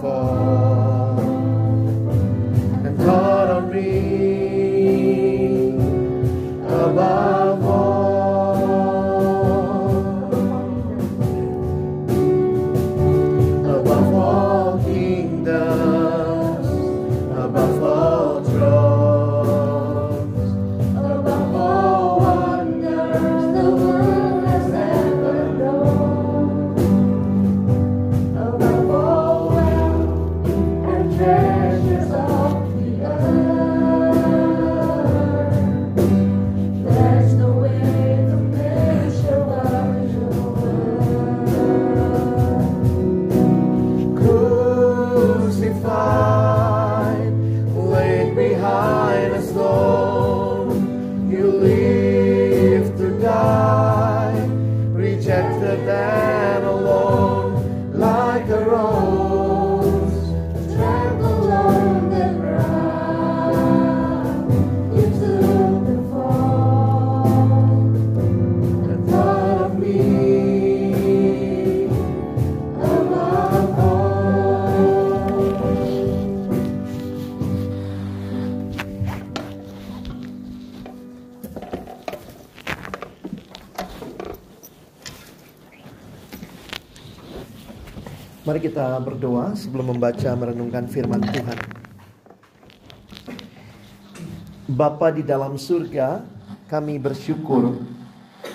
[0.00, 0.79] fall
[88.60, 91.58] Mari kita berdoa sebelum membaca merenungkan firman Tuhan.
[94.68, 96.20] Bapa di dalam surga,
[96.68, 97.80] kami bersyukur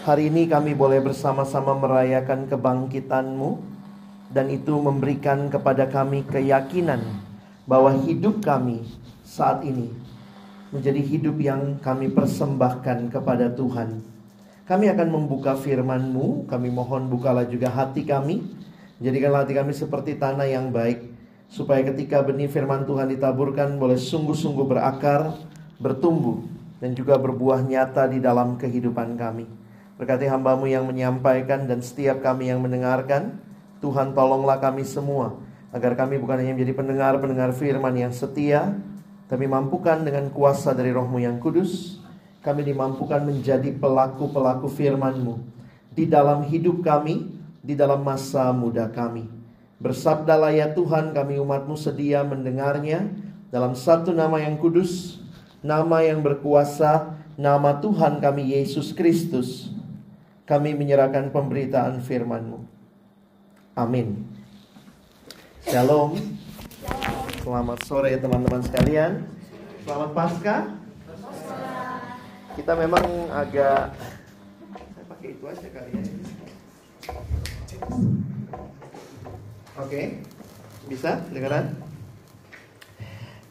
[0.06, 3.58] hari ini kami boleh bersama-sama merayakan kebangkitan-Mu
[4.30, 7.02] dan itu memberikan kepada kami keyakinan
[7.66, 8.86] bahwa hidup kami
[9.26, 9.90] saat ini
[10.70, 14.06] menjadi hidup yang kami persembahkan kepada Tuhan.
[14.70, 18.65] Kami akan membuka firman-Mu, kami mohon bukalah juga hati kami
[18.96, 21.12] Jadikanlah hati kami seperti tanah yang baik
[21.52, 25.36] Supaya ketika benih firman Tuhan ditaburkan Boleh sungguh-sungguh berakar
[25.84, 26.48] Bertumbuh
[26.80, 29.44] Dan juga berbuah nyata di dalam kehidupan kami.
[30.00, 33.36] Berkati hambamu yang menyampaikan Dan setiap kami yang mendengarkan
[33.84, 35.44] Tuhan tolonglah kami semua
[35.76, 38.80] Agar kami bukan hanya menjadi pendengar-pendengar firman yang setia
[39.28, 42.00] Tapi mampukan dengan kuasa dari rohmu yang kudus
[42.40, 45.36] Kami dimampukan menjadi pelaku-pelaku firman-Mu.
[45.92, 47.35] Di dalam hidup kami
[47.66, 49.26] di dalam masa muda kami.
[49.82, 53.10] Bersabdalah ya Tuhan kami umatmu sedia mendengarnya
[53.50, 55.18] dalam satu nama yang kudus,
[55.66, 59.74] nama yang berkuasa, nama Tuhan kami Yesus Kristus.
[60.46, 62.62] Kami menyerahkan pemberitaan firman-Mu.
[63.74, 64.22] Amin.
[65.66, 66.22] Shalom.
[67.42, 69.26] Selamat sore teman-teman sekalian.
[69.82, 70.62] Selamat Paskah.
[72.54, 73.04] Kita memang
[73.34, 73.98] agak
[74.78, 76.04] saya pakai itu aja kali ya.
[77.76, 78.16] Oke,
[79.76, 80.06] okay.
[80.88, 81.76] bisa dengaran?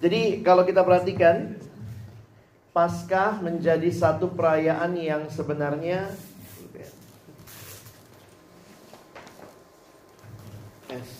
[0.00, 1.56] Jadi kalau kita perhatikan,
[2.74, 6.10] Paskah menjadi satu perayaan yang sebenarnya
[10.94, 11.10] Yes.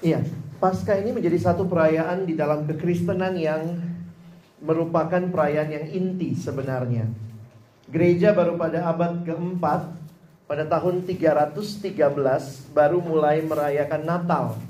[0.00, 0.24] Iya,
[0.60, 3.80] Paskah ini menjadi satu perayaan di dalam kekristenan yang
[4.60, 7.08] merupakan perayaan yang inti sebenarnya.
[7.88, 9.88] Gereja baru pada abad keempat,
[10.44, 11.96] pada tahun 313
[12.76, 14.60] baru mulai merayakan Natal.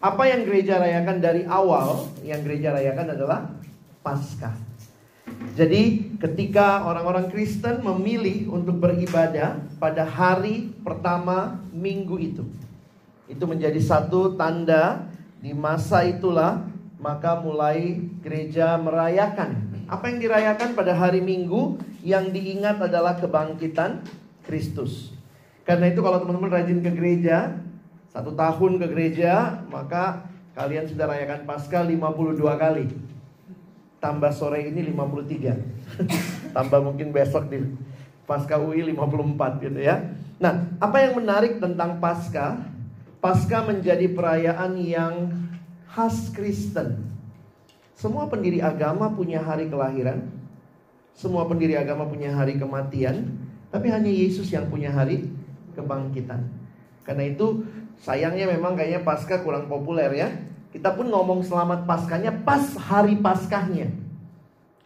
[0.00, 3.52] Apa yang gereja rayakan dari awal, yang gereja rayakan adalah
[4.00, 4.56] Paskah.
[5.52, 12.48] Jadi ketika orang-orang Kristen memilih untuk beribadah pada hari pertama minggu itu.
[13.28, 15.04] Itu menjadi satu tanda
[15.38, 16.66] di masa itulah
[16.98, 19.70] maka mulai gereja merayakan.
[19.88, 24.04] Apa yang dirayakan pada hari Minggu yang diingat adalah kebangkitan
[24.44, 25.14] Kristus.
[25.62, 27.56] Karena itu kalau teman-teman rajin ke gereja,
[28.10, 30.26] satu tahun ke gereja, maka
[30.58, 32.86] kalian sudah rayakan Paskah 52 kali.
[34.02, 35.54] Tambah sore ini 53.
[36.56, 37.62] Tambah mungkin besok di
[38.26, 40.02] Paskah UI 54 gitu ya.
[40.38, 42.77] Nah, apa yang menarik tentang Paskah?
[43.18, 45.34] Paskah menjadi perayaan yang
[45.90, 47.02] khas Kristen.
[47.98, 50.30] Semua pendiri agama punya hari kelahiran.
[51.18, 53.34] Semua pendiri agama punya hari kematian.
[53.74, 55.26] Tapi hanya Yesus yang punya hari
[55.74, 56.46] kebangkitan.
[57.02, 57.66] Karena itu
[57.98, 60.28] sayangnya memang kayaknya Paskah kurang populer ya.
[60.70, 63.90] Kita pun ngomong selamat Paskahnya pas hari Paskahnya.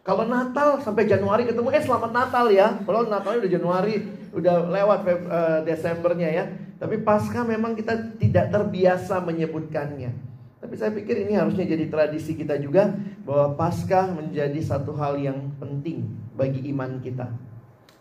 [0.01, 2.81] Kalau Natal sampai Januari ketemu eh selamat Natal ya.
[2.81, 3.95] Kalau Natalnya udah Januari,
[4.33, 6.45] udah lewat uh, Desembernya ya.
[6.83, 10.11] Tapi Paskah memang kita tidak terbiasa menyebutkannya.
[10.59, 12.91] Tapi saya pikir ini harusnya jadi tradisi kita juga
[13.23, 17.31] bahwa Paskah menjadi satu hal yang penting bagi iman kita.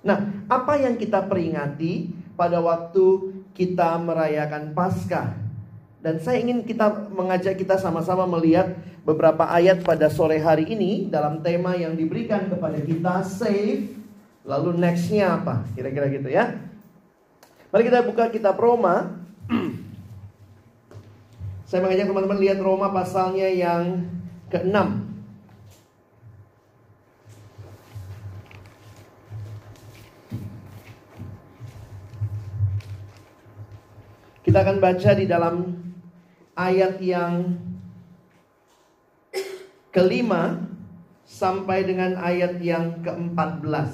[0.02, 0.18] Nah,
[0.50, 5.30] apa yang kita peringati pada waktu kita merayakan Paskah?
[6.02, 8.74] Dan saya ingin kita mengajak kita sama-sama melihat
[9.06, 13.94] beberapa ayat pada sore hari ini dalam tema yang diberikan kepada kita save.
[14.42, 15.62] Lalu nextnya apa?
[15.78, 16.71] Kira-kira gitu ya.
[17.72, 19.16] Mari kita buka kitab Roma.
[21.64, 24.12] saya mengajak teman-teman lihat Roma pasalnya yang
[24.52, 24.76] ke-6.
[34.44, 35.56] Kita akan baca di dalam
[36.52, 37.56] ayat yang
[39.88, 40.60] kelima
[41.24, 43.88] sampai dengan ayat yang ke-14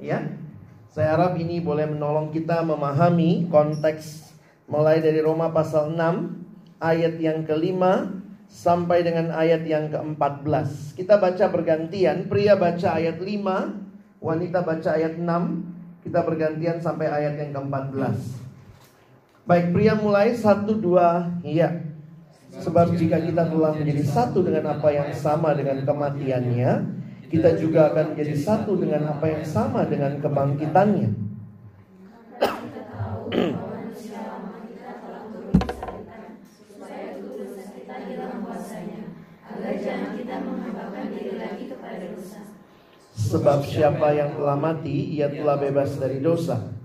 [0.00, 0.47] ya.
[0.88, 4.32] Saya harap ini boleh menolong kita memahami konteks
[4.64, 8.08] mulai dari Roma pasal 6 ayat yang kelima
[8.48, 10.96] sampai dengan ayat yang ke-14.
[10.96, 17.36] Kita baca bergantian, pria baca ayat 5, wanita baca ayat 6, kita bergantian sampai ayat
[17.36, 18.16] yang ke-14.
[19.44, 21.84] Baik, pria mulai satu dua, iya.
[22.48, 26.97] Sebab jika kita telah menjadi satu dengan apa yang sama dengan kematiannya,
[27.28, 31.28] kita juga akan menjadi satu dengan apa yang sama dengan kebangkitannya.
[43.28, 46.77] Sebab siapa yang telah mati, ia telah bebas dari dosa.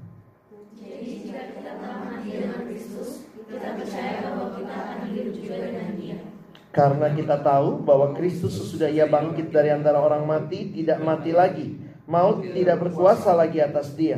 [6.73, 11.77] Karena kita tahu bahwa Kristus sesudah ia bangkit dari antara orang mati tidak mati lagi.
[12.09, 14.17] Maut tidak berkuasa lagi atas dia.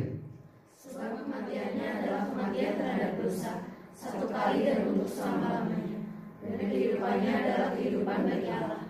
[0.80, 3.52] Sebab kematiannya adalah kematian terhadap dosa.
[3.92, 6.00] Satu kali dan untuk selama-lamanya.
[6.40, 8.82] Dan kehidupannya adalah kehidupan bagi Allah.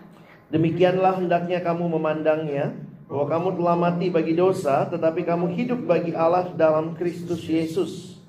[0.46, 2.66] Demikianlah hendaknya kamu memandangnya
[3.10, 8.22] bahwa kamu telah mati bagi dosa, tetapi kamu hidup bagi Allah dalam Kristus Yesus.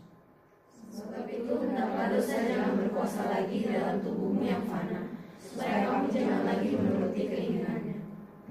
[0.89, 5.07] Sebab itu hendaklah dosa jangan berkuasa lagi dalam tubuhmu yang fana
[5.57, 7.97] supaya kamu jangan lagi menuruti keinginannya.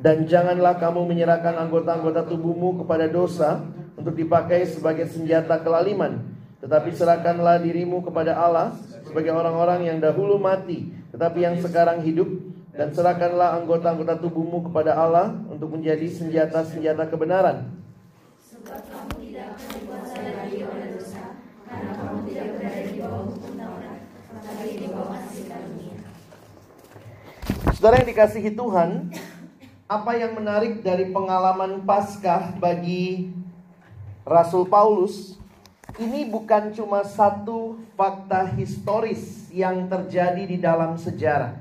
[0.02, 3.62] Dan janganlah kamu menyerahkan anggota-anggota tubuhmu kepada dosa
[3.94, 6.34] untuk dipakai sebagai senjata kelaliman.
[6.58, 8.74] Tetapi serahkanlah dirimu kepada Allah
[9.06, 12.26] sebagai orang-orang yang dahulu mati, tetapi yang sekarang hidup.
[12.76, 17.72] Dan serahkanlah anggota-anggota tubuhmu kepada Allah untuk menjadi senjata-senjata kebenaran.
[18.36, 23.52] Sebab kamu tidak akan dikuasai lagi oleh dosa, karena kamu tidak berada di bawah hukum
[23.56, 23.98] Taurat,
[24.28, 25.96] tetapi di bawah kasih karunia.
[27.76, 29.12] Saudara yang dikasihi Tuhan,
[29.84, 33.28] apa yang menarik dari pengalaman Paskah bagi
[34.24, 35.36] Rasul Paulus
[36.00, 41.52] ini bukan cuma satu fakta historis yang terjadi di dalam sejarah.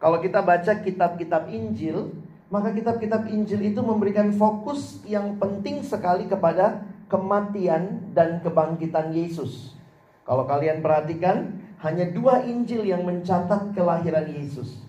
[0.00, 2.16] Kalau kita baca kitab-kitab Injil,
[2.48, 6.80] maka kitab-kitab Injil itu memberikan fokus yang penting sekali kepada
[7.12, 9.76] kematian dan kebangkitan Yesus.
[10.24, 14.79] Kalau kalian perhatikan, hanya dua Injil yang mencatat kelahiran Yesus.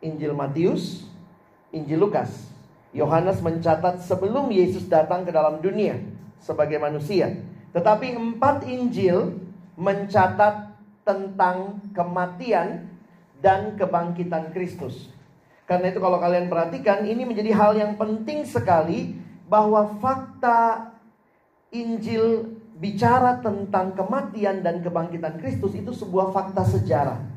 [0.00, 1.06] Injil Matius,
[1.72, 2.52] Injil Lukas.
[2.96, 6.00] Yohanes mencatat sebelum Yesus datang ke dalam dunia
[6.40, 7.36] sebagai manusia.
[7.76, 9.36] Tetapi empat Injil
[9.76, 10.72] mencatat
[11.04, 12.88] tentang kematian
[13.44, 15.12] dan kebangkitan Kristus.
[15.68, 20.94] Karena itu kalau kalian perhatikan ini menjadi hal yang penting sekali bahwa fakta
[21.74, 27.35] Injil bicara tentang kematian dan kebangkitan Kristus itu sebuah fakta sejarah.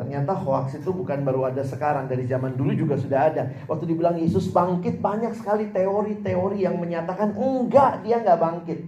[0.00, 3.52] Ternyata hoax itu bukan baru ada sekarang, dari zaman dulu juga sudah ada.
[3.68, 8.80] Waktu dibilang Yesus bangkit, banyak sekali teori-teori yang menyatakan enggak, dia enggak bangkit.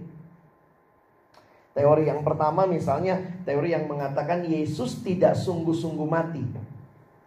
[1.77, 6.41] Teori yang pertama misalnya teori yang mengatakan Yesus tidak sungguh-sungguh mati,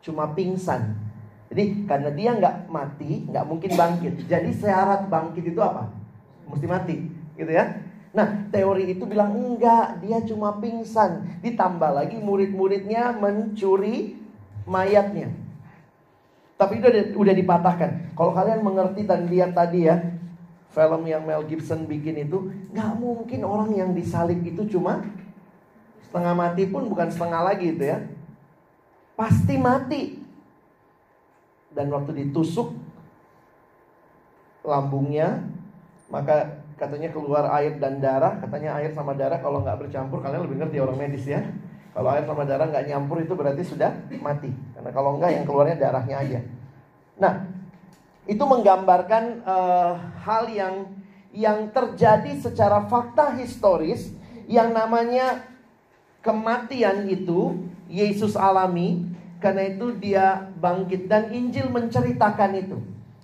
[0.02, 0.98] cuma pingsan.
[1.46, 4.26] Jadi karena dia nggak mati, nggak mungkin bangkit.
[4.26, 5.94] Jadi syarat bangkit itu apa?
[6.50, 7.06] Mesti mati,
[7.38, 7.85] gitu ya.
[8.16, 11.44] Nah teori itu bilang enggak, dia cuma pingsan.
[11.44, 14.16] Ditambah lagi murid-muridnya mencuri
[14.64, 15.36] mayatnya.
[16.56, 16.88] Tapi itu
[17.20, 18.16] udah, dipatahkan.
[18.16, 20.00] Kalau kalian mengerti dan lihat tadi ya,
[20.72, 25.04] film yang Mel Gibson bikin itu nggak mungkin orang yang disalib itu cuma
[26.04, 28.04] setengah mati pun bukan setengah lagi itu ya
[29.16, 30.20] pasti mati
[31.72, 32.76] dan waktu ditusuk
[34.60, 35.48] lambungnya
[36.12, 40.56] maka katanya keluar air dan darah katanya air sama darah kalau nggak bercampur kalian lebih
[40.60, 41.40] ngerti orang medis ya.
[41.96, 43.88] Kalau air sama darah nggak nyampur itu berarti sudah
[44.20, 44.52] mati.
[44.76, 46.40] Karena kalau nggak yang keluarnya darahnya aja.
[47.16, 47.48] Nah
[48.28, 50.92] itu menggambarkan uh, hal yang
[51.32, 54.12] yang terjadi secara fakta historis
[54.44, 55.48] yang namanya
[56.20, 59.08] kematian itu Yesus alami
[59.40, 61.08] karena itu dia bangkit.
[61.08, 62.78] Dan Injil menceritakan itu.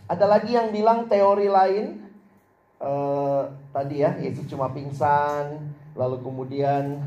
[0.08, 2.02] Ada lagi yang bilang teori lain
[2.82, 6.98] uh, tadi ya Yesus cuma pingsan lalu kemudian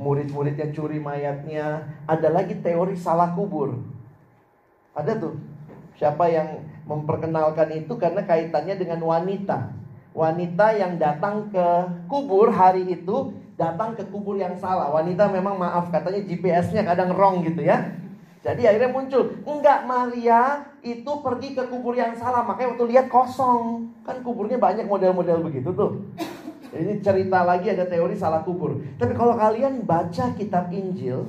[0.00, 1.84] murid-muridnya curi mayatnya.
[2.08, 3.84] Ada lagi teori salah kubur.
[4.96, 5.36] Ada tuh.
[6.00, 9.76] Siapa yang memperkenalkan itu karena kaitannya dengan wanita.
[10.16, 11.66] Wanita yang datang ke
[12.08, 14.88] kubur hari itu datang ke kubur yang salah.
[14.88, 17.92] Wanita memang maaf katanya GPS-nya kadang wrong gitu ya.
[18.40, 23.92] Jadi akhirnya muncul, enggak Maria itu pergi ke kubur yang salah, makanya waktu lihat kosong.
[24.00, 26.00] Kan kuburnya banyak model-model begitu tuh.
[26.70, 28.80] Ini cerita lagi ada teori salah kubur.
[28.96, 31.28] Tapi kalau kalian baca kitab Injil,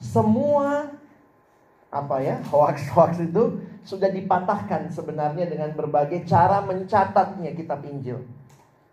[0.00, 0.94] semua
[1.92, 8.24] apa ya hoax-hoax itu sudah dipatahkan sebenarnya dengan berbagai cara mencatatnya kitab Injil.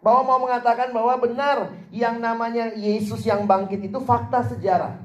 [0.04, 5.03] Bahwa mau mengatakan bahwa benar yang namanya Yesus yang bangkit itu fakta sejarah.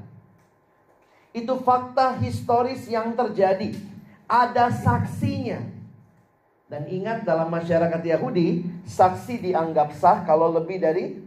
[1.39, 3.71] Itu fakta historis yang terjadi.
[4.27, 5.63] Ada saksinya.
[6.69, 11.17] Dan ingat dalam masyarakat Yahudi, saksi dianggap sah kalau lebih dari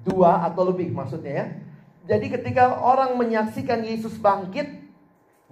[0.00, 1.46] dua atau lebih maksudnya ya.
[2.08, 4.80] Jadi ketika orang menyaksikan Yesus bangkit,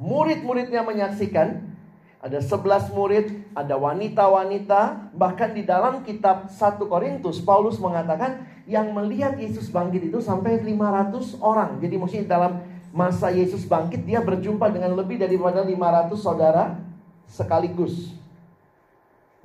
[0.01, 1.69] murid-muridnya menyaksikan,
[2.17, 9.37] ada 11 murid, ada wanita-wanita, bahkan di dalam kitab 1 Korintus Paulus mengatakan yang melihat
[9.37, 11.77] Yesus bangkit itu sampai 500 orang.
[11.77, 12.65] Jadi maksudnya dalam
[12.97, 16.81] masa Yesus bangkit dia berjumpa dengan lebih daripada 500 saudara
[17.29, 18.17] sekaligus.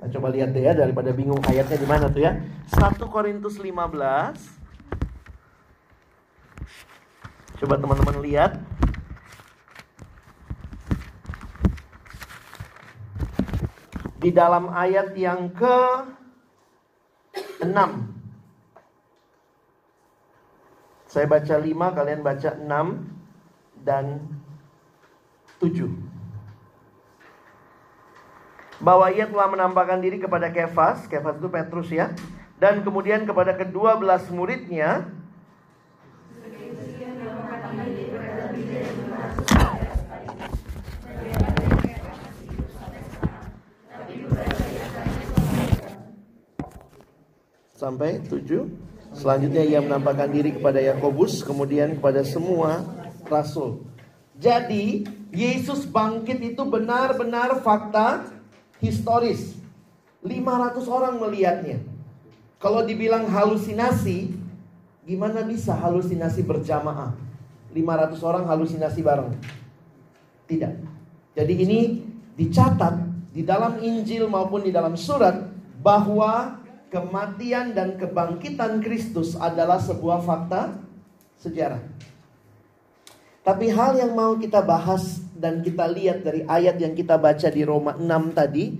[0.00, 2.40] Nah, coba lihat deh ya daripada bingung ayatnya di mana tuh ya.
[2.72, 4.64] 1 Korintus 15
[7.62, 8.58] Coba teman-teman lihat
[14.18, 15.78] di dalam ayat yang ke
[17.62, 17.70] 6.
[21.06, 23.11] Saya baca 5, kalian baca 6
[23.82, 24.22] dan
[25.58, 25.90] 7.
[28.82, 32.10] Bahwa ia telah menampakkan diri kepada Kefas, Kefas itu Petrus ya,
[32.58, 35.06] dan kemudian kepada kedua belas muridnya,
[47.82, 48.70] sampai 7.
[49.12, 53.01] Selanjutnya ia menampakkan diri kepada Yakobus, kemudian kepada semua
[53.32, 53.88] rasul.
[54.36, 58.28] Jadi, Yesus bangkit itu benar-benar fakta
[58.84, 59.56] historis.
[60.20, 61.80] 500 orang melihatnya.
[62.60, 64.30] Kalau dibilang halusinasi,
[65.08, 67.16] gimana bisa halusinasi berjamaah?
[67.72, 69.34] 500 orang halusinasi bareng.
[70.46, 70.72] Tidak.
[71.32, 71.80] Jadi ini
[72.36, 73.00] dicatat
[73.32, 75.48] di dalam Injil maupun di dalam surat
[75.80, 76.60] bahwa
[76.92, 80.76] kematian dan kebangkitan Kristus adalah sebuah fakta
[81.40, 81.80] sejarah.
[83.42, 87.62] Tapi hal yang mau kita bahas dan kita lihat dari ayat yang kita baca di
[87.66, 88.78] Roma 6 tadi,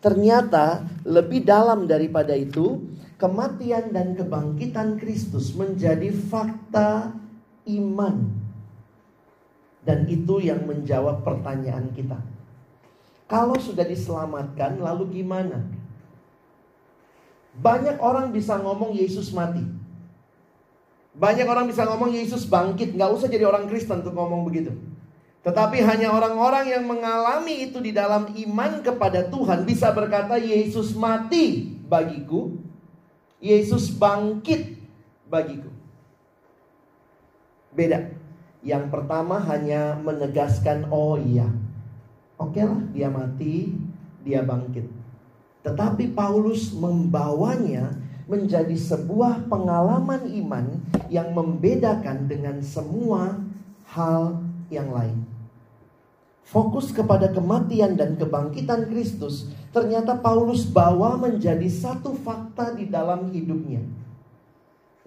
[0.00, 2.80] ternyata lebih dalam daripada itu,
[3.20, 7.12] kematian dan kebangkitan Kristus menjadi fakta
[7.68, 8.32] iman.
[9.84, 12.16] Dan itu yang menjawab pertanyaan kita.
[13.28, 15.60] Kalau sudah diselamatkan, lalu gimana?
[17.60, 19.60] Banyak orang bisa ngomong Yesus mati.
[21.18, 24.70] Banyak orang bisa ngomong Yesus bangkit, nggak usah jadi orang Kristen untuk ngomong begitu.
[25.42, 31.74] Tetapi hanya orang-orang yang mengalami itu di dalam iman kepada Tuhan bisa berkata Yesus mati
[31.90, 32.54] bagiku,
[33.42, 34.78] Yesus bangkit
[35.26, 35.70] bagiku.
[37.74, 38.14] Beda.
[38.62, 41.46] Yang pertama hanya menegaskan oh iya.
[42.38, 43.74] Oke lah, dia mati,
[44.22, 44.86] dia bangkit.
[45.66, 47.94] Tetapi Paulus membawanya
[48.28, 50.66] menjadi sebuah pengalaman iman
[51.08, 53.40] yang membedakan dengan semua
[53.88, 55.24] hal yang lain.
[56.44, 63.84] Fokus kepada kematian dan kebangkitan Kristus, ternyata Paulus bawa menjadi satu fakta di dalam hidupnya.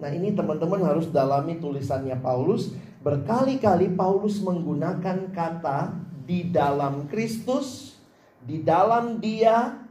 [0.02, 2.74] Nah, ini teman-teman harus dalami tulisannya Paulus.
[3.02, 5.94] Berkali-kali Paulus menggunakan kata
[6.26, 7.98] di dalam Kristus,
[8.42, 9.82] di dalam Dia,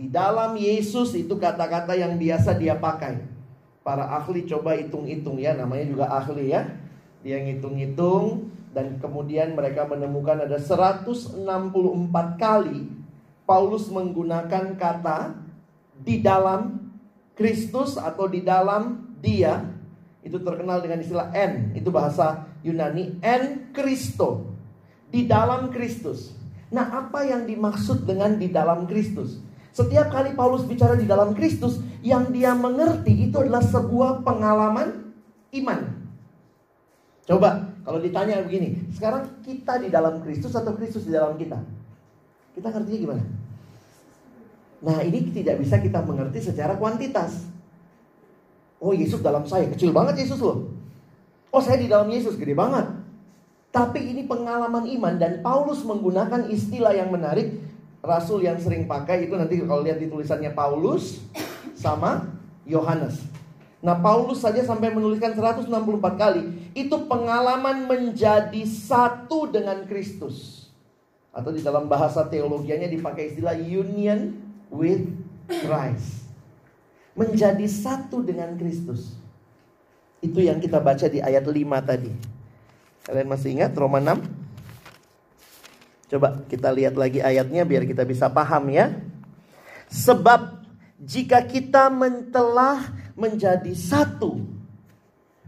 [0.00, 3.20] di dalam Yesus itu kata-kata yang biasa dia pakai.
[3.84, 6.72] Para ahli coba hitung-hitung ya, namanya juga ahli ya.
[7.20, 11.44] Dia ngitung-hitung dan kemudian mereka menemukan ada 164
[12.40, 12.88] kali
[13.44, 15.36] Paulus menggunakan kata
[16.00, 16.80] di dalam
[17.36, 19.68] Kristus atau di dalam dia
[20.24, 24.48] itu terkenal dengan istilah N, itu bahasa Yunani N Kristo.
[25.12, 26.32] Di dalam Kristus.
[26.72, 29.49] Nah, apa yang dimaksud dengan di dalam Kristus?
[29.70, 35.14] Setiap kali Paulus bicara di dalam Kristus, yang dia mengerti itu adalah sebuah pengalaman
[35.54, 35.80] iman.
[37.26, 41.62] Coba kalau ditanya begini, sekarang kita di dalam Kristus atau Kristus di dalam kita?
[42.54, 43.24] Kita ngertinya gimana?
[44.80, 47.46] Nah ini tidak bisa kita mengerti secara kuantitas.
[48.80, 50.72] Oh Yesus dalam saya, kecil banget Yesus loh.
[51.52, 52.88] Oh saya di dalam Yesus, gede banget.
[53.70, 57.54] Tapi ini pengalaman iman dan Paulus menggunakan istilah yang menarik
[58.00, 61.20] rasul yang sering pakai itu nanti kalau lihat di tulisannya Paulus
[61.76, 62.28] sama
[62.64, 63.20] Yohanes.
[63.80, 65.72] Nah, Paulus saja sampai menuliskan 164
[66.20, 70.68] kali itu pengalaman menjadi satu dengan Kristus.
[71.32, 74.36] Atau di dalam bahasa teologianya dipakai istilah union
[74.68, 75.08] with
[75.48, 76.28] Christ.
[77.16, 79.16] Menjadi satu dengan Kristus.
[80.20, 82.12] Itu yang kita baca di ayat 5 tadi.
[83.08, 84.39] Kalian masih ingat Roma 6?
[86.10, 88.98] Coba kita lihat lagi ayatnya biar kita bisa paham ya.
[89.86, 90.66] Sebab
[90.98, 91.86] jika kita
[92.34, 94.42] telah menjadi satu,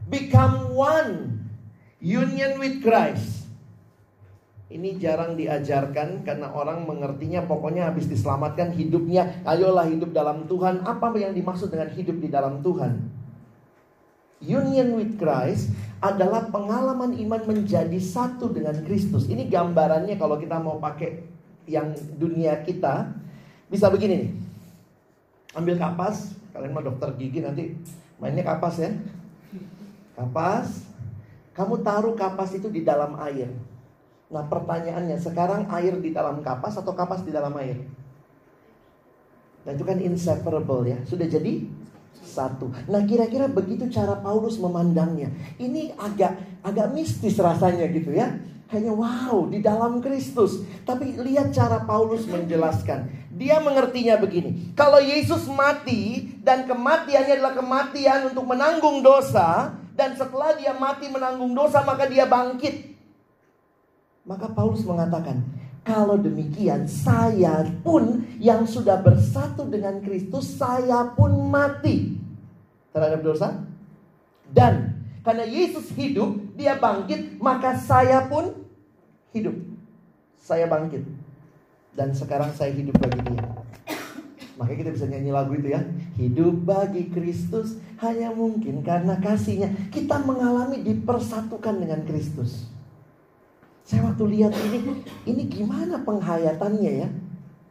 [0.07, 1.43] become one,
[1.99, 3.43] union with Christ.
[4.73, 10.81] Ini jarang diajarkan karena orang mengertinya pokoknya habis diselamatkan hidupnya, ayolah hidup dalam Tuhan.
[10.89, 13.22] Apa yang dimaksud dengan hidup di dalam Tuhan?
[14.43, 15.71] Union with Christ
[16.03, 19.31] adalah pengalaman iman menjadi satu dengan Kristus.
[19.31, 21.23] Ini gambarannya kalau kita mau pakai
[21.71, 23.07] yang dunia kita
[23.71, 24.31] bisa begini nih.
[25.55, 27.79] Ambil kapas, kalian mah dokter gigi nanti
[28.19, 28.91] mainnya kapas ya.
[30.19, 30.91] Kapas,
[31.55, 33.47] kamu taruh kapas itu di dalam air.
[34.33, 37.79] Nah pertanyaannya, sekarang air di dalam kapas atau kapas di dalam air?
[39.63, 40.99] Nah itu kan inseparable ya.
[41.07, 41.69] Sudah jadi
[42.21, 42.73] satu.
[42.89, 45.29] Nah, kira-kira begitu cara Paulus memandangnya.
[45.61, 48.33] Ini agak agak mistis rasanya gitu ya.
[48.73, 50.65] Hanya wow, di dalam Kristus.
[50.89, 53.29] Tapi lihat cara Paulus menjelaskan.
[53.37, 54.73] Dia mengertinya begini.
[54.73, 61.53] Kalau Yesus mati dan kematiannya adalah kematian untuk menanggung dosa dan setelah dia mati menanggung
[61.53, 62.97] dosa maka dia bangkit.
[64.25, 65.43] Maka Paulus mengatakan,
[65.83, 72.15] kalau demikian, saya pun yang sudah bersatu dengan Kristus, saya pun mati
[72.95, 73.67] terhadap dosa.
[74.47, 74.95] Dan
[75.27, 78.63] karena Yesus hidup, dia bangkit, maka saya pun
[79.35, 79.59] hidup.
[80.39, 81.03] Saya bangkit.
[81.99, 83.43] Dan sekarang saya hidup bagi dia.
[84.63, 85.83] Makanya kita bisa nyanyi lagu itu ya.
[86.15, 89.91] Hidup bagi Kristus hanya mungkin karena kasihnya.
[89.91, 92.72] Kita mengalami dipersatukan dengan Kristus.
[93.83, 97.09] Saya waktu lihat ini, ini gimana penghayatannya ya?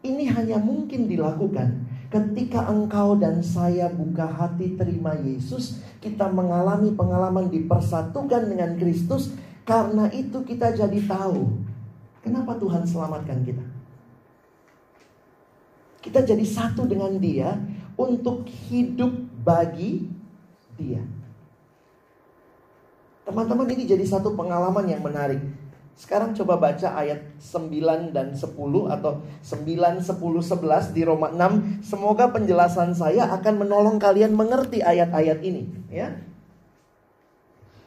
[0.01, 7.47] Ini hanya mungkin dilakukan ketika engkau dan saya buka hati terima Yesus, kita mengalami pengalaman
[7.47, 9.31] dipersatukan dengan Kristus.
[9.63, 11.47] Karena itu kita jadi tahu
[12.19, 13.63] kenapa Tuhan selamatkan kita.
[16.01, 17.55] Kita jadi satu dengan Dia
[17.95, 19.13] untuk hidup
[19.45, 20.11] bagi
[20.75, 20.99] Dia.
[23.23, 25.39] Teman-teman ini jadi satu pengalaman yang menarik.
[26.01, 28.41] Sekarang coba baca ayat 9 dan 10
[28.89, 31.85] atau 9, 10, 11 di Roma 6.
[31.85, 35.69] Semoga penjelasan saya akan menolong kalian mengerti ayat-ayat ini.
[35.93, 36.17] Ya.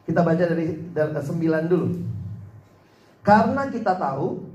[0.07, 1.91] Kita baca dari, dari 9 dulu.
[3.27, 4.47] Karena kita tahu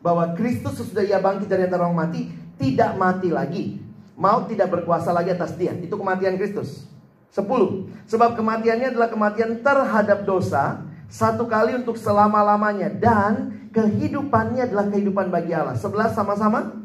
[0.00, 3.84] bahwa Kristus sesudah ia bangkit dari antara orang mati tidak mati lagi.
[4.16, 5.76] Maut tidak berkuasa lagi atas dia.
[5.76, 6.88] Itu kematian Kristus.
[7.28, 7.84] Sepuluh.
[8.08, 10.87] Sebab kematiannya adalah kematian terhadap dosa.
[11.08, 12.92] Satu kali untuk selama-lamanya.
[12.92, 15.74] Dan kehidupannya adalah kehidupan bagi Allah.
[15.74, 16.76] Sebelas sama-sama.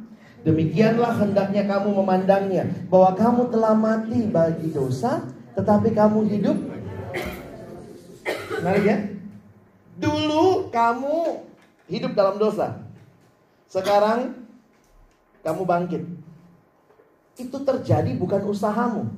[0.43, 2.67] Demikianlah hendaknya kamu memandangnya.
[2.87, 5.23] Bahwa kamu telah mati bagi dosa.
[5.53, 6.57] Tetapi kamu hidup.
[8.59, 8.97] Menarik ya.
[9.99, 11.45] Dulu kamu
[11.91, 12.79] hidup dalam dosa.
[13.69, 14.33] Sekarang
[15.43, 16.03] kamu bangkit.
[17.33, 19.09] Itu terjadi bukan usahamu,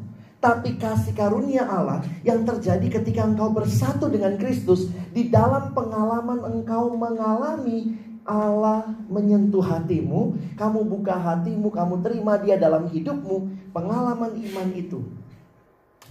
[0.46, 6.94] tapi kasih karunia Allah yang terjadi ketika engkau bersatu dengan Kristus di dalam pengalaman engkau
[6.94, 15.02] mengalami Allah menyentuh hatimu, kamu buka hatimu, kamu terima dia dalam hidupmu, pengalaman iman itu.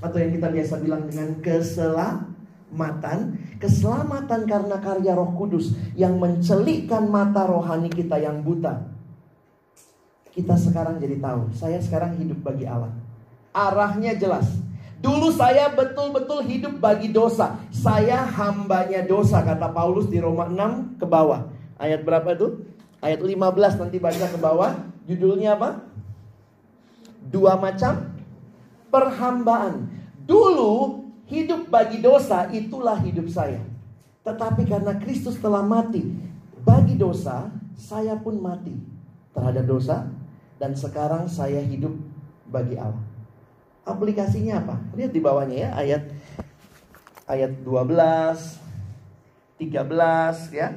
[0.03, 3.19] Atau yang kita biasa bilang dengan keselamatan,
[3.63, 8.83] keselamatan karena karya Roh Kudus yang mencelikkan mata rohani kita yang buta.
[10.35, 13.04] Kita sekarang jadi tahu, saya sekarang hidup bagi Allah.
[13.55, 14.51] Arahnya jelas.
[14.99, 17.61] Dulu saya betul-betul hidup bagi dosa.
[17.71, 21.47] Saya hambanya dosa kata Paulus di Roma 6 ke bawah.
[21.79, 22.67] Ayat berapa itu?
[22.99, 24.73] Ayat 15 nanti baca ke bawah.
[25.05, 25.85] Judulnya apa?
[27.29, 28.17] Dua macam
[28.89, 29.93] perhambaan.
[30.25, 33.61] Dulu hidup bagi dosa itulah hidup saya.
[34.25, 36.01] Tetapi karena Kristus telah mati
[36.65, 38.73] bagi dosa, saya pun mati
[39.37, 40.09] terhadap dosa
[40.57, 41.93] dan sekarang saya hidup
[42.49, 43.14] bagi Allah.
[43.85, 44.77] Aplikasinya apa?
[44.97, 46.03] Lihat di bawahnya ya ayat
[47.29, 48.65] ayat 12
[49.59, 50.69] 13 ya.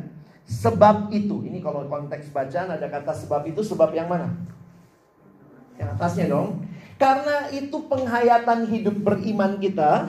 [0.47, 4.31] Sebab itu, ini kalau konteks bacaan ada kata sebab itu sebab yang mana?
[5.75, 6.63] Yang atasnya dong.
[6.95, 10.07] Karena itu penghayatan hidup beriman kita.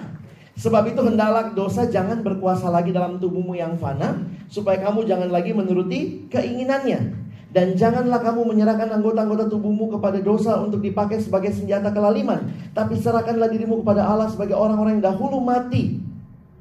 [0.59, 4.23] Sebab itu hendaklah dosa jangan berkuasa lagi dalam tubuhmu yang fana.
[4.47, 7.28] Supaya kamu jangan lagi menuruti keinginannya.
[7.49, 12.45] Dan janganlah kamu menyerahkan anggota-anggota tubuhmu kepada dosa untuk dipakai sebagai senjata kelaliman.
[12.77, 15.97] Tapi serahkanlah dirimu kepada Allah sebagai orang-orang yang dahulu mati.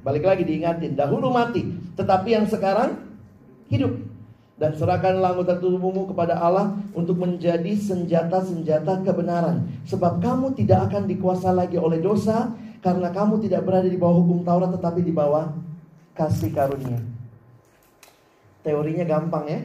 [0.08, 1.68] Balik lagi diingatin, dahulu mati.
[2.00, 3.04] Tetapi yang sekarang
[3.68, 4.00] hidup.
[4.58, 9.70] Dan serahkanlah anggota tubuhmu kepada Allah untuk menjadi senjata-senjata kebenaran.
[9.86, 14.42] Sebab kamu tidak akan dikuasa lagi oleh dosa karena kamu tidak berada di bawah hukum
[14.42, 15.54] Taurat tetapi di bawah
[16.18, 16.98] kasih karunia.
[18.66, 19.62] Teorinya gampang ya.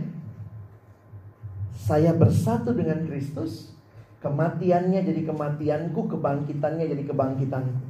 [1.83, 3.75] Saya bersatu dengan Kristus,
[4.23, 7.83] kematiannya jadi kematianku, kebangkitannya jadi kebangkitanku.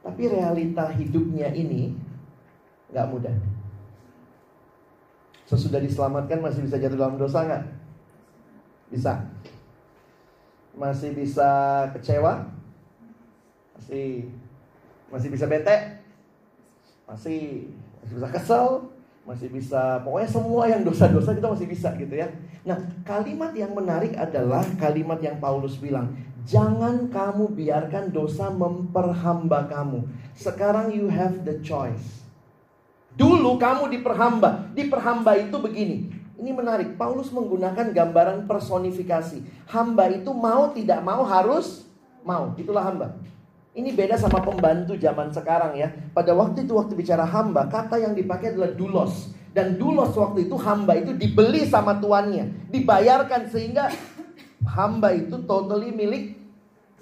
[0.00, 1.92] Tapi realita hidupnya ini
[2.88, 3.36] nggak mudah.
[5.44, 7.64] Sesudah diselamatkan masih bisa jatuh dalam dosa nggak?
[8.88, 9.20] Bisa.
[10.72, 11.50] Masih bisa
[11.92, 12.48] kecewa?
[13.76, 14.32] Masih
[15.12, 15.76] masih bisa bete?
[17.04, 17.68] Masih
[18.00, 18.95] masih bisa kesel?
[19.26, 22.30] Masih bisa pokoknya semua yang dosa-dosa kita masih bisa gitu ya.
[22.62, 26.14] Nah, kalimat yang menarik adalah kalimat yang Paulus bilang,
[26.46, 30.06] jangan kamu biarkan dosa memperhamba kamu.
[30.38, 32.22] Sekarang you have the choice.
[33.18, 34.70] Dulu kamu diperhamba.
[34.78, 36.14] Diperhamba itu begini.
[36.36, 36.94] Ini menarik.
[36.94, 39.42] Paulus menggunakan gambaran personifikasi.
[39.66, 41.88] Hamba itu mau tidak mau harus
[42.22, 42.54] mau.
[42.54, 43.16] Itulah hamba.
[43.76, 45.92] Ini beda sama pembantu zaman sekarang ya.
[46.16, 49.36] Pada waktu itu waktu bicara hamba, kata yang dipakai adalah dulos.
[49.52, 52.72] Dan dulos waktu itu hamba itu dibeli sama tuannya.
[52.72, 53.92] Dibayarkan sehingga
[54.64, 56.40] hamba itu totally milik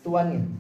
[0.03, 0.51] tuannya.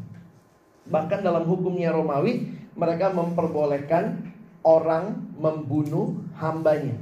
[0.86, 2.46] Bahkan dalam hukumnya Romawi,
[2.78, 4.30] mereka memperbolehkan
[4.62, 6.94] orang membunuh hambanya.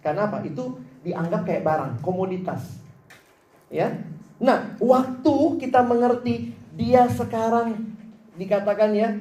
[0.00, 0.40] Karena apa?
[0.48, 2.80] Itu dianggap kayak barang, komoditas.
[3.68, 4.00] Ya.
[4.40, 7.95] Nah, waktu kita mengerti dia sekarang
[8.36, 9.16] dikatakan ya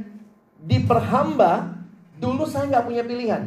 [0.62, 1.75] diperhamba,
[2.19, 3.43] dulu saya nggak punya pilihan.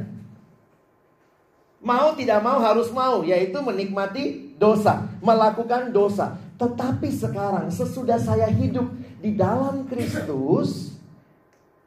[1.79, 6.35] Mau tidak mau harus mau, yaitu menikmati dosa, melakukan dosa.
[6.59, 8.91] Tetapi sekarang sesudah saya hidup
[9.23, 10.99] di dalam Kristus,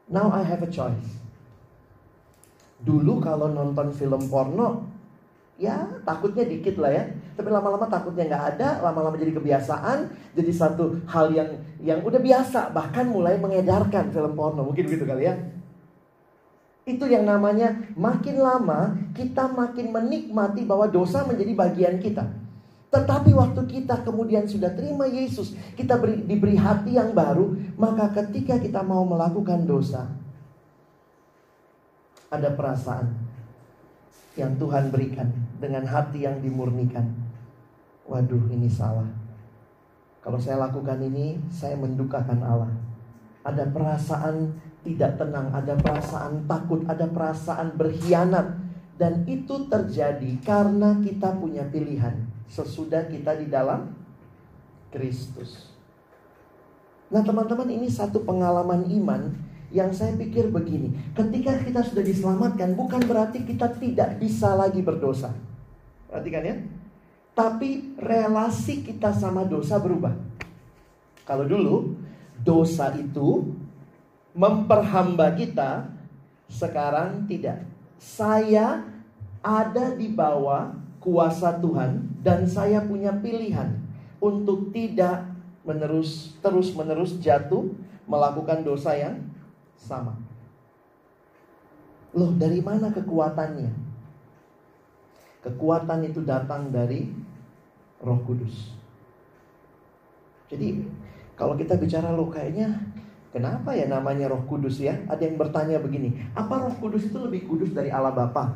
[0.08, 1.20] now I have a choice.
[2.80, 4.91] Dulu kalau nonton film porno,
[5.62, 7.04] ya takutnya dikit lah ya.
[7.38, 11.48] Tapi lama-lama takutnya nggak ada, lama-lama jadi kebiasaan, jadi satu hal yang
[11.78, 15.34] yang udah biasa, bahkan mulai mengedarkan film porno, mungkin begitu kali ya.
[16.82, 22.26] Itu yang namanya makin lama kita makin menikmati bahwa dosa menjadi bagian kita.
[22.92, 28.60] Tetapi waktu kita kemudian sudah terima Yesus, kita beri, diberi hati yang baru, maka ketika
[28.60, 30.12] kita mau melakukan dosa,
[32.28, 33.31] ada perasaan
[34.38, 35.28] yang Tuhan berikan
[35.60, 37.04] dengan hati yang dimurnikan.
[38.08, 39.08] Waduh, ini salah.
[40.22, 42.72] Kalau saya lakukan ini, saya mendukakan Allah.
[43.42, 44.54] Ada perasaan
[44.86, 48.62] tidak tenang, ada perasaan takut, ada perasaan berkhianat.
[48.98, 53.90] Dan itu terjadi karena kita punya pilihan sesudah kita di dalam
[54.92, 55.72] Kristus.
[57.10, 59.32] Nah teman-teman ini satu pengalaman iman
[59.72, 60.92] yang saya pikir begini.
[61.16, 65.32] Ketika kita sudah diselamatkan bukan berarti kita tidak bisa lagi berdosa.
[66.12, 66.56] Perhatikan ya.
[67.32, 70.12] Tapi relasi kita sama dosa berubah.
[71.24, 71.96] Kalau dulu
[72.44, 73.56] dosa itu
[74.36, 75.88] memperhamba kita,
[76.52, 77.64] sekarang tidak.
[77.96, 78.84] Saya
[79.40, 83.80] ada di bawah kuasa Tuhan dan saya punya pilihan
[84.22, 85.26] untuk tidak
[85.66, 87.66] menerus terus menerus jatuh
[88.06, 89.18] melakukan dosa yang
[89.82, 90.14] sama.
[92.14, 93.72] Loh, dari mana kekuatannya?
[95.42, 97.10] Kekuatan itu datang dari
[97.98, 98.70] Roh Kudus.
[100.46, 100.86] Jadi,
[101.34, 102.78] kalau kita bicara loh kayaknya
[103.34, 104.94] kenapa ya namanya Roh Kudus ya?
[105.10, 108.54] Ada yang bertanya begini, apa Roh Kudus itu lebih kudus dari Allah Bapa?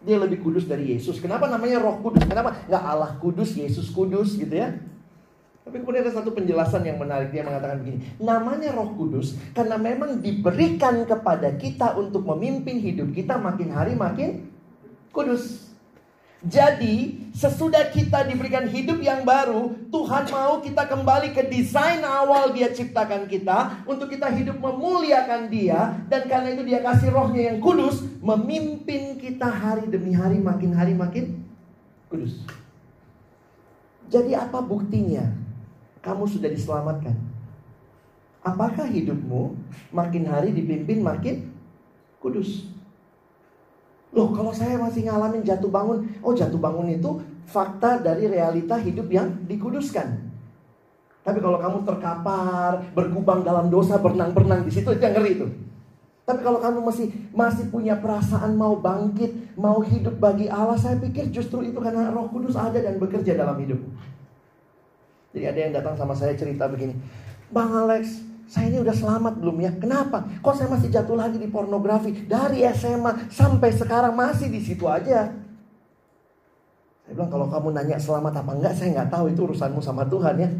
[0.00, 1.20] Dia lebih kudus dari Yesus.
[1.20, 2.24] Kenapa namanya Roh Kudus?
[2.24, 4.72] Kenapa nggak Allah Kudus, Yesus Kudus gitu ya?
[5.60, 10.18] Tapi kemudian ada satu penjelasan yang menarik dia mengatakan begini, namanya Roh Kudus karena memang
[10.24, 14.48] diberikan kepada kita untuk memimpin hidup kita makin hari makin
[15.12, 15.70] kudus.
[16.40, 22.72] Jadi, sesudah kita diberikan hidup yang baru, Tuhan mau kita kembali ke desain awal Dia
[22.72, 28.00] ciptakan kita untuk kita hidup memuliakan Dia dan karena itu Dia kasih rohnya yang kudus
[28.24, 31.44] memimpin kita hari demi hari makin hari makin
[32.08, 32.40] kudus.
[34.08, 35.49] Jadi apa buktinya?
[36.00, 37.16] Kamu sudah diselamatkan.
[38.40, 39.52] Apakah hidupmu
[39.92, 41.52] makin hari dipimpin makin
[42.20, 42.72] kudus?
[44.10, 49.06] Loh, kalau saya masih ngalamin jatuh bangun, oh jatuh bangun itu fakta dari realita hidup
[49.06, 50.30] yang dikuduskan.
[51.20, 55.46] Tapi kalau kamu terkapar, berkubang dalam dosa, berenang-berenang di situ itu yang ngeri itu.
[56.24, 61.28] Tapi kalau kamu masih masih punya perasaan mau bangkit, mau hidup bagi Allah, saya pikir
[61.28, 63.78] justru itu karena Roh Kudus ada dan bekerja dalam hidup.
[65.30, 66.98] Jadi ada yang datang sama saya cerita begini,
[67.54, 68.18] Bang Alex,
[68.50, 69.70] saya ini udah selamat belum ya?
[69.78, 70.26] Kenapa?
[70.42, 75.30] Kok saya masih jatuh lagi di pornografi dari SMA sampai sekarang masih di situ aja?
[77.06, 80.34] Saya bilang kalau kamu nanya selamat apa enggak, saya nggak tahu itu urusanmu sama Tuhan
[80.34, 80.50] ya.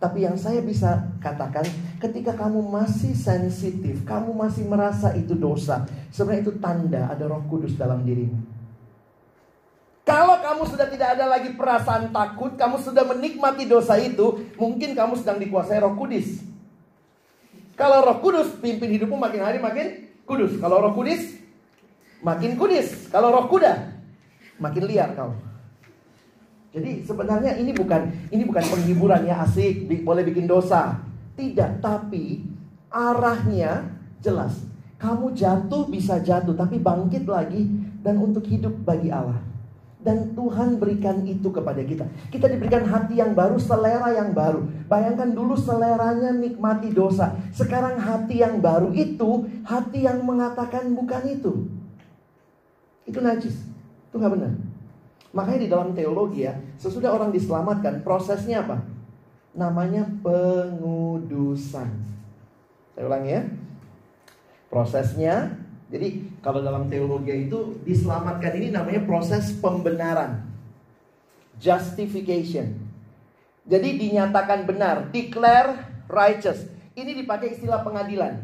[0.00, 1.64] Tapi yang saya bisa katakan,
[1.96, 7.76] ketika kamu masih sensitif, kamu masih merasa itu dosa, sebenarnya itu tanda ada Roh Kudus
[7.76, 8.53] dalam dirimu.
[10.04, 15.16] Kalau kamu sudah tidak ada lagi perasaan takut, kamu sudah menikmati dosa itu, mungkin kamu
[15.16, 16.44] sedang dikuasai Roh Kudus.
[17.72, 20.60] Kalau Roh Kudus pimpin hidupmu makin hari makin kudus.
[20.60, 21.40] Kalau Roh Kudus
[22.20, 23.08] makin kudus.
[23.08, 23.96] Kalau Roh Kuda
[24.60, 25.32] makin liar kau.
[26.74, 30.98] Jadi sebenarnya ini bukan ini bukan penghiburan ya asik, boleh bikin dosa.
[31.38, 32.42] Tidak, tapi
[32.90, 34.58] arahnya jelas.
[34.98, 37.66] Kamu jatuh bisa jatuh, tapi bangkit lagi
[38.02, 39.53] dan untuk hidup bagi Allah.
[40.04, 42.04] Dan Tuhan berikan itu kepada kita.
[42.28, 44.60] Kita diberikan hati yang baru, selera yang baru.
[44.84, 47.32] Bayangkan dulu seleranya nikmati dosa.
[47.56, 51.52] Sekarang hati yang baru itu, hati yang mengatakan bukan itu.
[53.08, 53.56] Itu najis.
[54.12, 54.52] Itu gak benar.
[55.32, 58.84] Makanya di dalam teologi ya, sesudah orang diselamatkan, prosesnya apa?
[59.56, 61.88] Namanya pengudusan.
[62.92, 63.42] Saya ulangi ya.
[64.68, 65.63] Prosesnya
[65.94, 70.42] jadi kalau dalam teologi itu diselamatkan ini namanya proses pembenaran.
[71.62, 72.74] Justification.
[73.62, 76.66] Jadi dinyatakan benar, declare righteous.
[76.98, 78.42] Ini dipakai istilah pengadilan.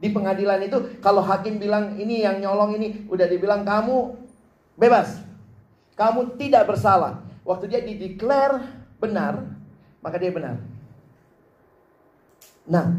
[0.00, 4.16] Di pengadilan itu kalau hakim bilang ini yang nyolong ini udah dibilang kamu
[4.80, 5.20] bebas.
[5.92, 7.20] Kamu tidak bersalah.
[7.44, 8.64] Waktu dia dideklar
[8.96, 9.44] benar,
[10.00, 10.56] maka dia benar.
[12.64, 12.96] Nah,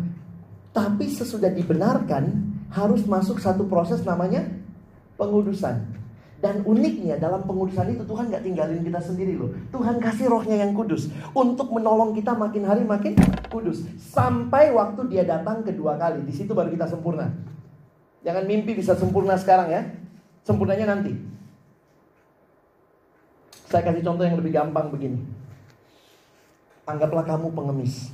[0.69, 4.49] tapi sesudah dibenarkan, harus masuk satu proses namanya
[5.15, 5.85] pengudusan.
[6.43, 9.55] Dan uniknya dalam pengudusan itu Tuhan gak tinggalin kita sendiri loh.
[9.71, 11.07] Tuhan kasih rohnya yang kudus.
[11.31, 13.15] Untuk menolong kita makin hari makin
[13.47, 13.87] kudus.
[13.95, 16.19] Sampai waktu dia datang kedua kali.
[16.27, 17.31] Di situ baru kita sempurna.
[18.27, 19.87] Jangan mimpi bisa sempurna sekarang ya.
[20.43, 21.15] Sempurnanya nanti.
[23.71, 25.23] Saya kasih contoh yang lebih gampang begini.
[26.83, 28.11] Anggaplah kamu pengemis.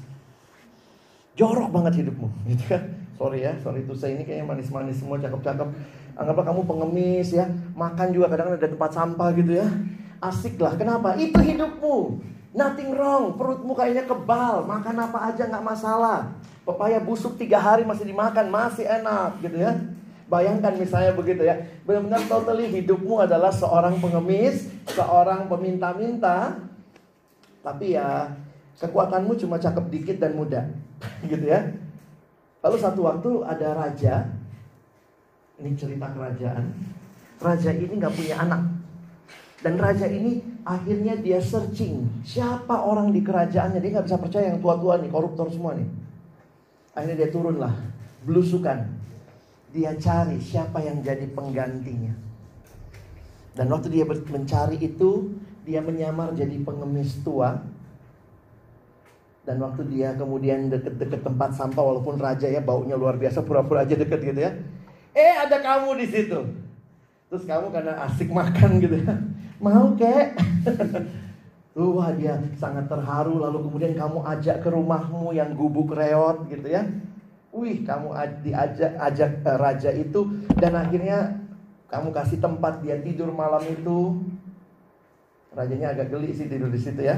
[1.33, 2.29] Jorok banget hidupmu.
[2.45, 5.67] Gitu kan sorry ya, sorry itu saya ini kayaknya manis-manis semua cakep-cakep.
[6.15, 9.67] Anggaplah kamu pengemis ya, makan juga kadang ada tempat sampah gitu ya.
[10.23, 11.19] Asik lah, kenapa?
[11.19, 12.23] Itu hidupmu.
[12.55, 16.31] Nothing wrong, perutmu kayaknya kebal, makan apa aja nggak masalah.
[16.63, 19.75] Pepaya busuk tiga hari masih dimakan, masih enak gitu ya.
[20.31, 26.55] Bayangkan misalnya begitu ya, benar-benar totally hidupmu adalah seorang pengemis, seorang peminta-minta,
[27.59, 28.31] tapi ya
[28.79, 30.69] kekuatanmu cuma cakep dikit dan muda,
[31.31, 31.88] gitu ya.
[32.59, 34.27] Lalu satu waktu ada raja,
[35.59, 36.75] ini cerita kerajaan.
[37.39, 38.61] Raja ini nggak punya anak.
[39.59, 43.79] Dan raja ini akhirnya dia searching siapa orang di kerajaannya.
[43.79, 45.87] Dia nggak bisa percaya yang tua-tua nih, koruptor semua nih.
[46.95, 47.75] Akhirnya dia turunlah,
[48.27, 48.87] belusukan.
[49.71, 52.11] Dia cari siapa yang jadi penggantinya.
[53.55, 55.35] Dan waktu dia mencari itu,
[55.67, 57.59] dia menyamar jadi pengemis tua.
[59.47, 63.95] Dan waktu dia kemudian deket-deket tempat sampah, walaupun raja ya baunya luar biasa, pura-pura aja
[63.97, 64.51] deket gitu ya.
[65.15, 66.39] Eh ada kamu di situ.
[67.29, 69.13] Terus kamu karena asik makan gitu ya.
[69.61, 70.37] Mau kek?
[71.79, 76.83] Wah dia sangat terharu lalu kemudian kamu ajak ke rumahmu yang gubuk reot gitu ya.
[77.55, 80.27] Wih kamu diajak ajak uh, raja itu
[80.59, 81.39] dan akhirnya
[81.87, 84.19] kamu kasih tempat dia tidur malam itu.
[85.55, 87.15] Rajanya agak geli sih tidur di situ ya.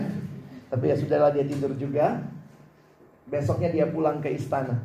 [0.71, 2.23] Tapi ya sudahlah dia tidur juga.
[3.27, 4.79] Besoknya dia pulang ke istana.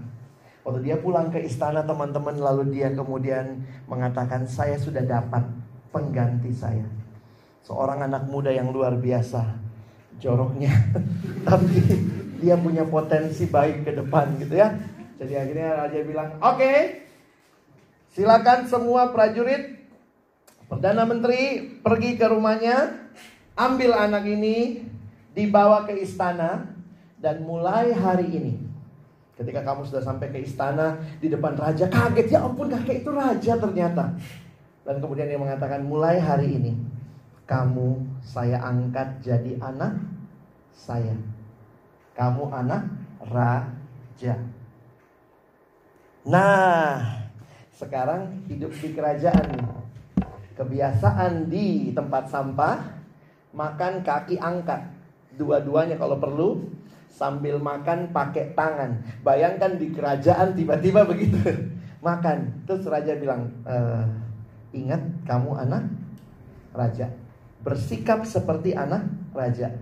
[0.67, 5.47] Waktu dia pulang ke istana teman-teman lalu dia kemudian mengatakan saya sudah dapat
[5.95, 6.85] pengganti saya
[7.67, 9.43] seorang anak muda yang luar biasa
[10.23, 10.71] joroknya
[11.49, 11.83] tapi
[12.39, 14.71] dia punya potensi baik ke depan gitu ya
[15.19, 17.09] jadi akhirnya raja bilang oke okay,
[18.15, 19.83] silakan semua prajurit
[20.71, 23.09] perdana menteri pergi ke rumahnya
[23.59, 24.87] ambil anak ini
[25.37, 26.65] dibawa ke istana
[27.21, 28.55] dan mulai hari ini
[29.37, 33.53] ketika kamu sudah sampai ke istana di depan raja kaget ya ampun kakek itu raja
[33.61, 34.17] ternyata
[34.89, 36.73] dan kemudian dia mengatakan mulai hari ini
[37.47, 39.95] kamu saya angkat jadi anak
[40.75, 41.15] saya.
[42.19, 42.83] Kamu anak
[43.23, 44.35] raja.
[46.27, 47.23] Nah,
[47.71, 49.79] sekarang hidup di kerajaan
[50.57, 52.81] Kebiasaan di tempat sampah
[53.53, 54.96] makan kaki angkat.
[55.37, 56.69] Dua-duanya kalau perlu
[57.13, 59.01] sambil makan pakai tangan.
[59.21, 61.39] Bayangkan di kerajaan tiba-tiba begitu
[62.09, 62.65] makan.
[62.65, 63.77] Terus raja bilang, e,
[64.77, 65.85] ingat kamu anak
[66.77, 67.09] raja
[67.67, 69.75] bersikap seperti anak raja.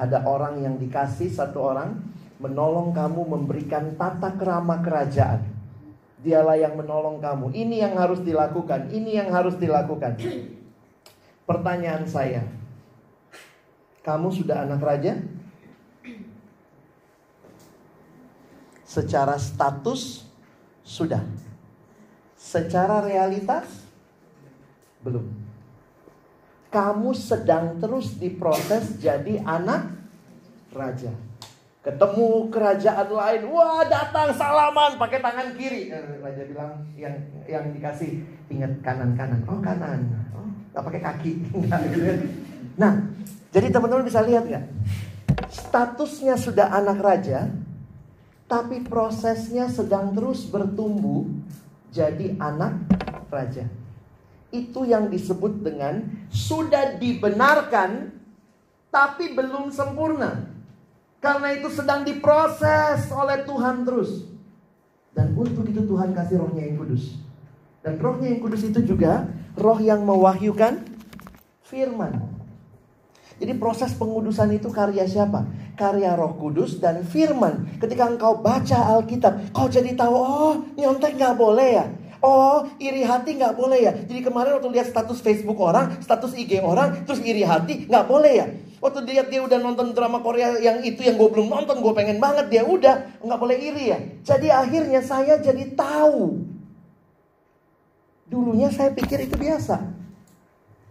[0.00, 2.00] Ada orang yang dikasih satu orang
[2.40, 5.44] menolong kamu memberikan tata kerama kerajaan.
[6.24, 7.52] Dialah yang menolong kamu.
[7.52, 10.16] Ini yang harus dilakukan, ini yang harus dilakukan.
[11.50, 12.48] Pertanyaan saya,
[14.02, 15.18] kamu sudah anak raja?
[18.82, 20.26] Secara status
[20.84, 21.22] sudah.
[22.36, 23.86] Secara realitas
[25.02, 25.42] belum
[26.72, 29.92] kamu sedang terus diproses jadi anak
[30.72, 31.12] raja.
[31.82, 35.90] Ketemu kerajaan lain, wah datang salaman pakai tangan kiri.
[35.90, 37.12] Eh, raja bilang yang
[37.44, 39.42] yang dikasih ingat kanan kanan.
[39.50, 40.00] Oh kanan,
[40.32, 41.32] oh nggak pakai kaki.
[42.80, 42.94] nah,
[43.52, 44.64] jadi teman-teman bisa lihat ya,
[45.52, 47.52] statusnya sudah anak raja,
[48.48, 51.28] tapi prosesnya sedang terus bertumbuh
[51.92, 52.80] jadi anak
[53.28, 53.68] raja
[54.52, 58.12] itu yang disebut dengan sudah dibenarkan
[58.92, 60.52] tapi belum sempurna.
[61.18, 64.28] Karena itu sedang diproses oleh Tuhan terus.
[65.16, 67.16] Dan untuk itu Tuhan kasih rohnya yang kudus.
[67.80, 69.24] Dan rohnya yang kudus itu juga
[69.56, 70.84] roh yang mewahyukan
[71.64, 72.31] firman.
[73.42, 75.42] Jadi proses pengudusan itu karya siapa?
[75.74, 77.66] Karya roh kudus dan firman.
[77.82, 81.86] Ketika engkau baca Alkitab, kau jadi tahu, oh nyontek gak boleh ya.
[82.22, 83.92] Oh, iri hati nggak boleh ya.
[83.98, 88.32] Jadi kemarin waktu lihat status Facebook orang, status IG orang, terus iri hati nggak boleh
[88.38, 88.46] ya.
[88.78, 92.22] Waktu lihat dia udah nonton drama Korea yang itu yang gue belum nonton, gue pengen
[92.22, 93.98] banget dia udah nggak boleh iri ya.
[94.22, 96.46] Jadi akhirnya saya jadi tahu.
[98.30, 99.82] Dulunya saya pikir itu biasa.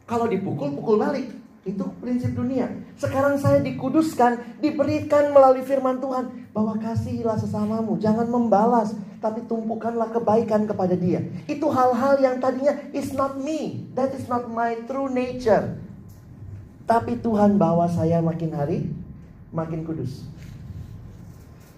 [0.03, 1.40] Kalau dipukul, pukul balik.
[1.61, 2.73] Itu prinsip dunia.
[2.97, 10.65] Sekarang saya dikuduskan, diberikan melalui firman Tuhan bahwa kasihilah sesamamu, jangan membalas, tapi tumpukanlah kebaikan
[10.65, 11.21] kepada dia.
[11.45, 15.77] Itu hal-hal yang tadinya is not me, that is not my true nature.
[16.89, 18.89] Tapi Tuhan bawa saya makin hari
[19.53, 20.25] makin kudus.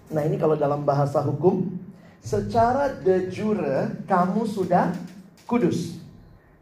[0.08, 1.76] Nah, ini kalau dalam bahasa hukum,
[2.24, 4.96] secara de jure kamu sudah
[5.44, 6.00] kudus.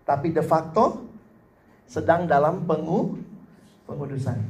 [0.03, 1.02] Tapi de facto
[1.93, 3.21] sedang dalam pengu
[3.85, 4.41] pengudusan.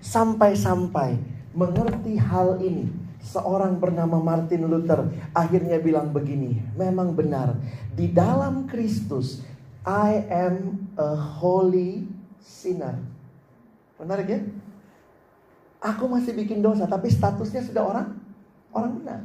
[0.00, 1.20] Sampai-sampai
[1.52, 2.88] mengerti hal ini,
[3.20, 7.60] seorang bernama Martin Luther akhirnya bilang begini, memang benar,
[7.92, 9.44] di dalam Kristus
[9.84, 12.08] I am a holy
[12.40, 12.96] sinner.
[14.00, 14.40] Menarik ya?
[15.82, 18.08] Aku masih bikin dosa, tapi statusnya sudah orang
[18.72, 19.20] orang benar.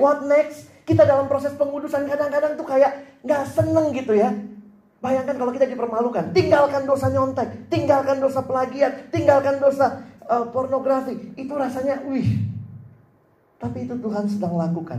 [0.00, 0.72] What next?
[0.88, 4.32] Kita dalam proses pengudusan kadang-kadang tuh kayak nggak seneng gitu ya.
[4.98, 6.34] Bayangkan kalau kita dipermalukan.
[6.34, 11.38] Tinggalkan dosa nyontek, tinggalkan dosa plagiat, tinggalkan dosa uh, pornografi.
[11.38, 12.50] Itu rasanya, wih.
[13.62, 14.98] Tapi itu Tuhan sedang lakukan.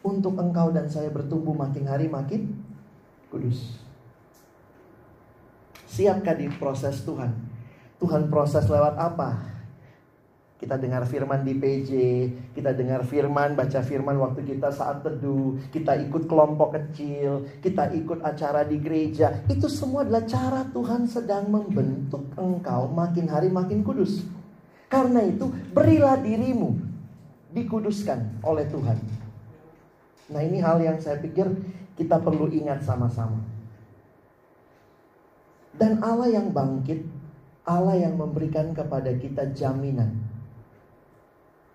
[0.00, 2.56] Untuk engkau dan saya bertumbuh makin hari makin
[3.28, 3.84] kudus.
[5.84, 7.36] Siapkah di proses Tuhan?
[8.00, 9.59] Tuhan proses lewat apa?
[10.60, 11.90] Kita dengar firman di PJ,
[12.52, 18.20] kita dengar firman, baca firman waktu kita saat teduh, kita ikut kelompok kecil, kita ikut
[18.20, 19.40] acara di gereja.
[19.48, 24.20] Itu semua adalah cara Tuhan sedang membentuk engkau makin hari makin kudus.
[24.92, 26.76] Karena itu, berilah dirimu
[27.56, 29.00] dikuduskan oleh Tuhan.
[30.28, 31.48] Nah, ini hal yang saya pikir
[31.96, 33.40] kita perlu ingat sama-sama.
[35.72, 37.00] Dan Allah yang bangkit,
[37.64, 40.19] Allah yang memberikan kepada kita jaminan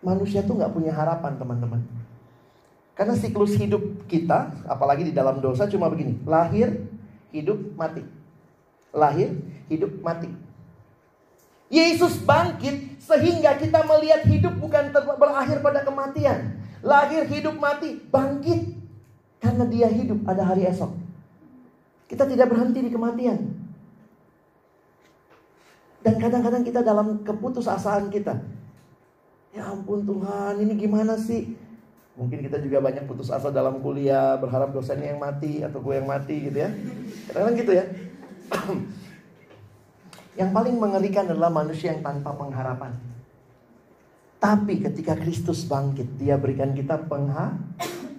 [0.06, 1.82] manusia tuh nggak punya harapan teman-teman.
[2.96, 6.16] Karena siklus hidup kita, apalagi di dalam dosa cuma begini.
[6.24, 6.86] Lahir,
[7.34, 8.06] hidup, mati.
[8.96, 9.36] Lahir,
[9.68, 10.32] hidup, mati.
[11.68, 16.56] Yesus bangkit sehingga kita melihat hidup bukan berakhir pada kematian.
[16.80, 18.78] Lahir, hidup, mati, bangkit.
[19.44, 20.96] Karena dia hidup ada hari esok.
[22.08, 23.66] Kita tidak berhenti di kematian.
[26.06, 28.40] Dan kadang-kadang kita dalam keputusasaan kita.
[29.56, 31.56] Ya ampun Tuhan, ini gimana sih?
[32.20, 36.08] Mungkin kita juga banyak putus asa dalam kuliah, berharap dosennya yang mati atau gue yang
[36.08, 36.70] mati gitu ya.
[37.32, 37.86] Kadang-kadang gitu ya.
[40.44, 43.00] yang paling mengerikan adalah manusia yang tanpa pengharapan.
[44.44, 47.56] Tapi ketika Kristus bangkit, dia berikan kita pengha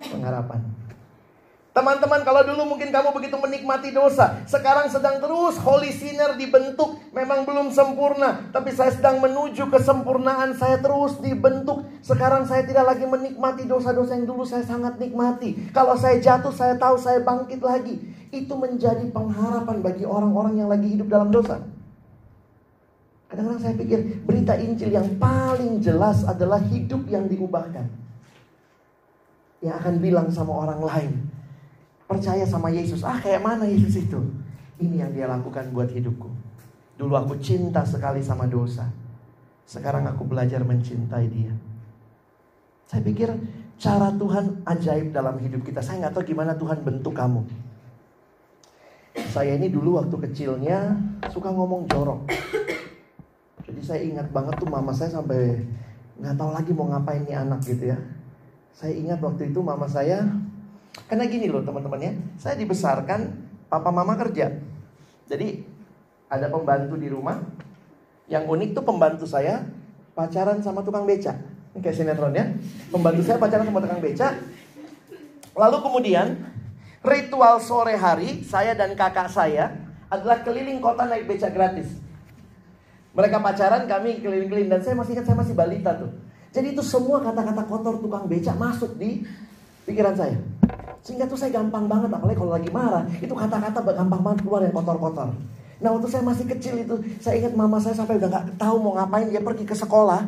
[0.08, 0.75] pengharapan.
[1.76, 7.44] Teman-teman, kalau dulu mungkin kamu begitu menikmati dosa, sekarang sedang terus holy sinner dibentuk, memang
[7.44, 11.84] belum sempurna, tapi saya sedang menuju kesempurnaan, saya terus dibentuk.
[12.00, 15.68] Sekarang saya tidak lagi menikmati dosa-dosa yang dulu saya sangat nikmati.
[15.76, 18.00] Kalau saya jatuh, saya tahu saya bangkit lagi.
[18.32, 21.60] Itu menjadi pengharapan bagi orang-orang yang lagi hidup dalam dosa.
[23.28, 27.84] Kadang-kadang saya pikir berita Injil yang paling jelas adalah hidup yang diubahkan.
[29.60, 31.25] Yang akan bilang sama orang lain,
[32.06, 33.02] percaya sama Yesus.
[33.02, 34.18] Ah, kayak mana Yesus itu?
[34.78, 36.30] Ini yang dia lakukan buat hidupku.
[36.96, 38.88] Dulu aku cinta sekali sama dosa.
[39.66, 41.52] Sekarang aku belajar mencintai dia.
[42.86, 43.28] Saya pikir
[43.76, 45.82] cara Tuhan ajaib dalam hidup kita.
[45.82, 47.42] Saya nggak tahu gimana Tuhan bentuk kamu.
[49.32, 50.96] Saya ini dulu waktu kecilnya
[51.28, 52.24] suka ngomong jorok.
[53.66, 55.60] Jadi saya ingat banget tuh mama saya sampai
[56.16, 57.98] nggak tahu lagi mau ngapain nih anak gitu ya.
[58.72, 60.24] Saya ingat waktu itu mama saya
[61.04, 63.28] karena gini loh teman-teman ya, saya dibesarkan
[63.68, 64.56] papa mama kerja.
[65.28, 65.60] Jadi
[66.32, 67.44] ada pembantu di rumah.
[68.26, 69.62] Yang unik tuh pembantu saya
[70.16, 71.36] pacaran sama tukang beca.
[71.76, 72.50] Ini kayak sinetron ya.
[72.90, 74.34] Pembantu saya pacaran sama tukang beca.
[75.54, 76.26] Lalu kemudian
[77.06, 79.78] ritual sore hari saya dan kakak saya
[80.10, 81.86] adalah keliling kota naik beca gratis.
[83.16, 86.12] Mereka pacaran, kami keliling-keliling dan saya masih ingat saya masih balita tuh.
[86.52, 89.24] Jadi itu semua kata-kata kotor tukang beca masuk di
[89.88, 90.36] pikiran saya.
[91.06, 94.74] Sehingga tuh saya gampang banget, apalagi kalau lagi marah, itu kata-kata gampang banget keluar yang
[94.74, 95.30] kotor-kotor.
[95.78, 98.98] Nah waktu saya masih kecil itu, saya ingat mama saya sampai udah gak tahu mau
[98.98, 100.26] ngapain, dia pergi ke sekolah.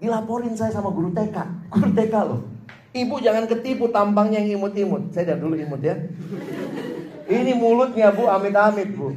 [0.00, 1.36] Dilaporin saya sama guru TK,
[1.68, 2.40] guru TK loh.
[2.96, 5.12] Ibu jangan ketipu tampangnya yang imut-imut.
[5.12, 5.92] Saya dari dulu imut ya.
[7.28, 9.12] Ini mulutnya bu, amit-amit bu.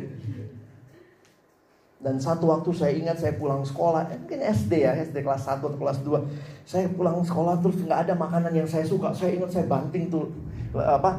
[2.05, 5.65] Dan satu waktu saya ingat saya pulang sekolah, eh, mungkin SD ya, SD kelas 1
[5.65, 6.21] atau kelas 2.
[6.61, 9.09] Saya pulang sekolah terus nggak ada makanan yang saya suka.
[9.17, 10.29] Saya ingat saya banting tuh
[10.77, 11.17] apa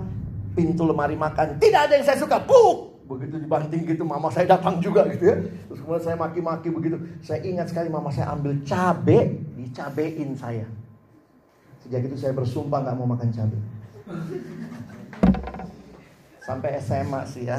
[0.54, 1.58] pintu lemari makan.
[1.58, 2.38] Tidak ada yang saya suka.
[2.38, 3.02] Buk!
[3.10, 5.36] Begitu dibanting gitu, mama saya datang juga gitu ya.
[5.42, 7.02] Terus kemudian saya maki-maki begitu.
[7.18, 10.70] Saya ingat sekali mama saya ambil cabe, dicabein saya.
[11.82, 13.58] Sejak itu saya bersumpah nggak mau makan cabe.
[16.46, 17.58] Sampai SMA sih ya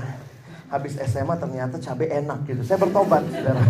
[0.67, 2.61] habis SMA ternyata cabai enak gitu.
[2.63, 3.63] Saya bertobat, saudara.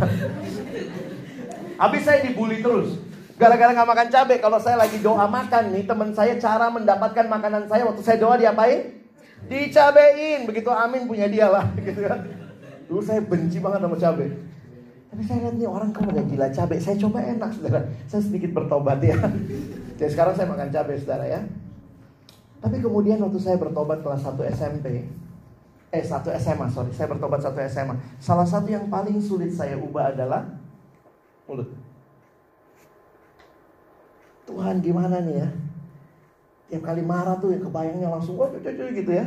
[1.77, 2.97] Habis saya dibully terus.
[3.37, 4.37] Gara-gara nggak makan cabai.
[4.41, 8.33] Kalau saya lagi doa makan nih, teman saya cara mendapatkan makanan saya waktu saya doa
[8.33, 8.97] diapain?
[9.45, 10.49] Dicabein.
[10.49, 11.69] Begitu amin punya dia lah.
[11.85, 12.25] Gitu kan.
[12.89, 14.29] Dulu saya benci banget sama cabai.
[15.07, 16.79] Tapi saya lihat nih orang kamu udah gila cabai.
[16.81, 17.81] Saya coba enak, saudara.
[18.09, 19.17] Saya sedikit bertobat ya.
[20.01, 21.41] Jadi sekarang saya makan cabai, saudara ya.
[22.57, 25.05] Tapi kemudian waktu saya bertobat kelas 1 SMP,
[25.97, 30.13] eh satu SMA sorry saya bertobat satu SMA salah satu yang paling sulit saya ubah
[30.13, 30.45] adalah
[31.49, 31.73] mulut.
[34.47, 35.49] Tuhan gimana nih ya?
[36.71, 39.25] Tiap kali marah tuh ya kebayangnya langsung wah gitu ya.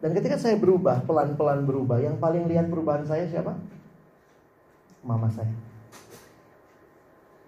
[0.00, 3.54] Dan ketika saya berubah pelan-pelan berubah yang paling lihat perubahan saya siapa?
[5.04, 5.52] Mama saya.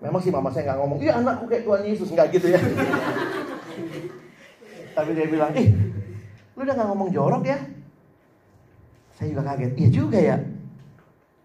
[0.04, 2.60] Memang sih mama saya nggak ngomong iya anakku kayak Tuhan Yesus nggak gitu ya.
[4.96, 5.72] Tapi dia bilang ih
[6.56, 7.58] lu udah nggak ngomong jorok ya
[9.16, 9.72] saya juga kaget.
[9.80, 10.36] Iya juga ya.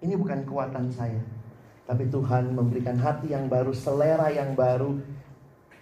[0.03, 1.23] Ini bukan kekuatan saya.
[1.87, 4.99] Tapi Tuhan memberikan hati yang baru, selera yang baru,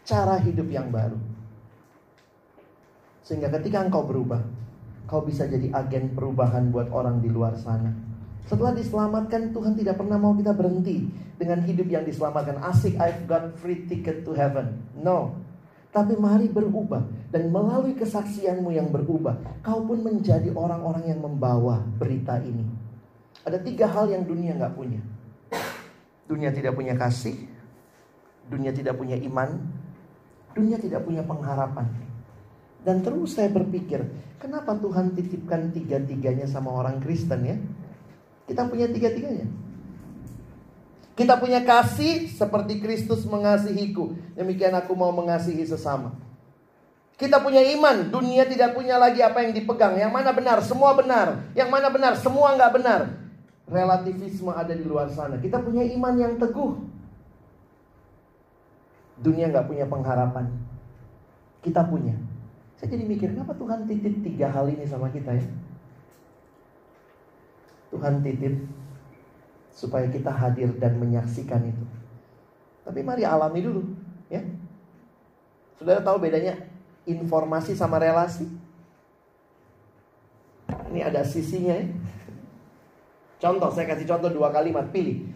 [0.06, 1.18] cara hidup yang baru.
[3.26, 4.42] Sehingga ketika engkau berubah,
[5.06, 7.94] kau bisa jadi agen perubahan buat orang di luar sana.
[8.50, 11.06] Setelah diselamatkan, Tuhan tidak pernah mau kita berhenti
[11.38, 12.58] dengan hidup yang diselamatkan.
[12.66, 14.82] Asik, I've got free ticket to heaven.
[14.98, 15.38] No.
[15.90, 17.02] Tapi mari berubah.
[17.30, 22.66] Dan melalui kesaksianmu yang berubah, kau pun menjadi orang-orang yang membawa berita ini.
[23.46, 25.02] Ada tiga hal yang dunia nggak punya.
[26.30, 27.38] Dunia tidak punya kasih,
[28.50, 29.62] dunia tidak punya iman,
[30.54, 31.90] dunia tidak punya pengharapan.
[32.86, 34.06] Dan terus saya berpikir,
[34.38, 37.58] kenapa Tuhan titipkan tiga-tiganya sama orang Kristen ya?
[38.46, 39.46] Kita punya tiga-tiganya.
[41.20, 44.16] Kita punya kasih seperti Kristus mengasihiku.
[44.40, 46.16] Demikian aku mau mengasihi sesama.
[47.20, 50.00] Kita punya iman, dunia tidak punya lagi apa yang dipegang.
[50.00, 51.52] Yang mana benar, semua benar.
[51.52, 53.02] Yang mana benar, semua nggak benar.
[53.68, 55.36] Relativisme ada di luar sana.
[55.36, 56.80] Kita punya iman yang teguh.
[59.20, 60.48] Dunia nggak punya pengharapan.
[61.60, 62.16] Kita punya.
[62.80, 65.44] Saya jadi mikir, kenapa Tuhan titip tiga hal ini sama kita ya?
[67.92, 68.56] Tuhan titip
[69.80, 71.86] supaya kita hadir dan menyaksikan itu.
[72.84, 73.88] Tapi mari alami dulu,
[74.28, 74.44] ya.
[75.80, 76.60] Saudara tahu bedanya
[77.08, 78.44] informasi sama relasi?
[80.92, 81.88] Ini ada sisinya ya.
[83.40, 85.32] Contoh, saya kasih contoh dua kalimat, pilih.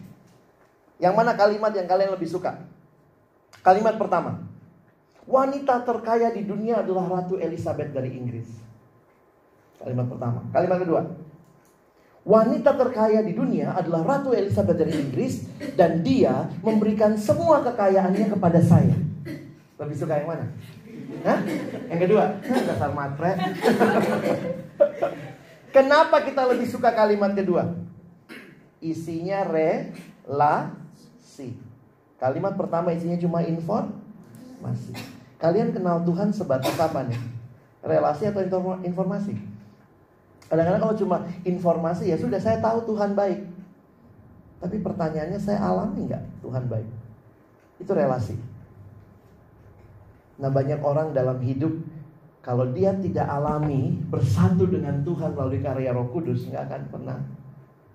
[1.00, 2.60] Yang mana kalimat yang kalian lebih suka?
[3.64, 4.44] Kalimat pertama.
[5.24, 8.60] Wanita terkaya di dunia adalah Ratu Elizabeth dari Inggris.
[9.80, 10.44] Kalimat pertama.
[10.52, 11.00] Kalimat kedua.
[12.24, 15.44] Wanita terkaya di dunia adalah Ratu Elizabeth dari Inggris
[15.76, 18.96] dan dia memberikan semua kekayaannya kepada saya.
[19.76, 20.48] Lebih suka yang mana?
[21.20, 21.44] Hah?
[21.92, 23.28] Yang kedua, dasar matre.
[25.76, 27.76] Kenapa kita lebih suka kalimat kedua?
[28.80, 31.60] Isinya relasi.
[32.16, 34.96] Kalimat pertama isinya cuma informasi.
[35.36, 37.20] Kalian kenal Tuhan sebatas apa nih?
[37.84, 38.40] Relasi atau
[38.80, 39.36] informasi?
[40.48, 43.40] Kadang-kadang kalau cuma informasi ya sudah saya tahu Tuhan baik.
[44.60, 46.88] Tapi pertanyaannya saya alami nggak Tuhan baik?
[47.80, 48.36] Itu relasi.
[50.40, 51.72] Nah banyak orang dalam hidup
[52.44, 57.18] kalau dia tidak alami bersatu dengan Tuhan melalui karya Roh Kudus nggak akan pernah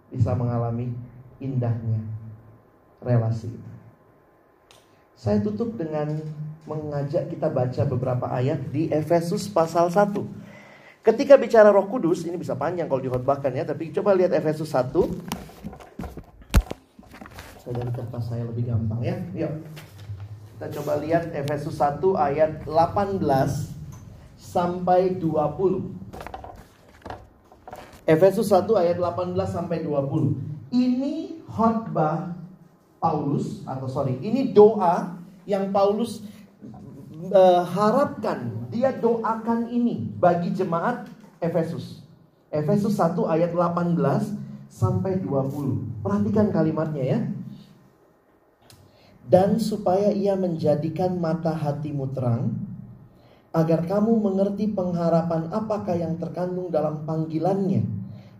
[0.10, 0.90] bisa mengalami
[1.38, 2.02] indahnya
[3.06, 3.54] relasi.
[5.14, 6.16] Saya tutup dengan
[6.64, 10.16] mengajak kita baca beberapa ayat di Efesus pasal 1.
[11.00, 14.92] Ketika bicara Roh Kudus, ini bisa panjang kalau dihotbahkan ya, tapi coba lihat Efesus 1.
[17.64, 19.16] Saya dari kertas saya lebih gampang ya.
[19.32, 19.64] Yuk.
[20.60, 23.24] Kita coba lihat Efesus 1 ayat 18
[24.36, 25.96] sampai 20.
[28.04, 30.36] Efesus 1 ayat 18 sampai 20.
[30.76, 32.36] Ini khotbah
[33.00, 35.16] Paulus atau sorry, ini doa
[35.48, 36.20] yang Paulus
[37.32, 41.10] uh, harapkan dia doakan ini bagi jemaat
[41.42, 42.06] Efesus.
[42.54, 43.98] Efesus 1 ayat 18
[44.70, 46.06] sampai 20.
[46.06, 47.20] Perhatikan kalimatnya ya.
[49.30, 52.50] Dan supaya ia menjadikan mata hatimu terang,
[53.54, 57.86] agar kamu mengerti pengharapan apakah yang terkandung dalam panggilannya,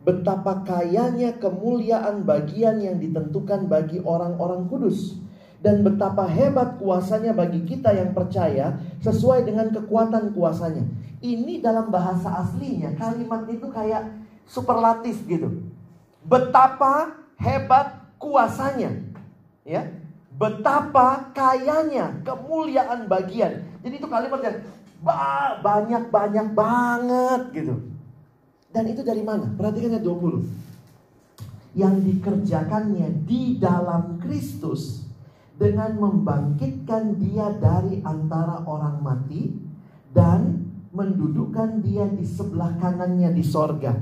[0.02, 5.22] betapa kayanya kemuliaan bagian yang ditentukan bagi orang-orang kudus
[5.60, 10.88] dan betapa hebat kuasanya bagi kita yang percaya sesuai dengan kekuatan kuasanya.
[11.20, 14.08] Ini dalam bahasa aslinya kalimat itu kayak
[14.48, 15.68] superlatif gitu.
[16.24, 19.04] Betapa hebat kuasanya.
[19.68, 19.92] Ya.
[20.40, 23.60] Betapa kayanya kemuliaan bagian.
[23.84, 24.64] Jadi itu kalimat yang
[25.60, 27.76] banyak-banyak banget gitu.
[28.72, 29.52] Dan itu dari mana?
[29.60, 31.76] Perhatikan ayat 20.
[31.76, 35.09] Yang dikerjakannya di dalam Kristus
[35.60, 39.52] dengan membangkitkan dia dari antara orang mati
[40.16, 43.94] dan mendudukkan dia di sebelah kanannya di sorga.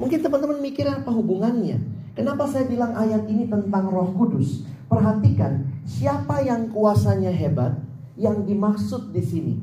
[0.00, 1.78] Mungkin teman-teman mikir apa hubungannya?
[2.16, 4.64] Kenapa saya bilang ayat ini tentang roh kudus?
[4.88, 7.78] Perhatikan, siapa yang kuasanya hebat
[8.18, 9.54] yang dimaksud di sini.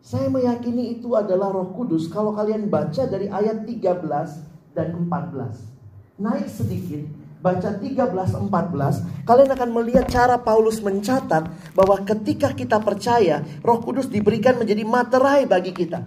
[0.00, 6.20] Saya meyakini itu adalah roh kudus kalau kalian baca dari ayat 13 dan 14.
[6.20, 7.04] Naik sedikit,
[7.40, 14.60] baca 13-14, kalian akan melihat cara Paulus mencatat bahwa ketika kita percaya, Roh Kudus diberikan
[14.60, 16.04] menjadi materai bagi kita.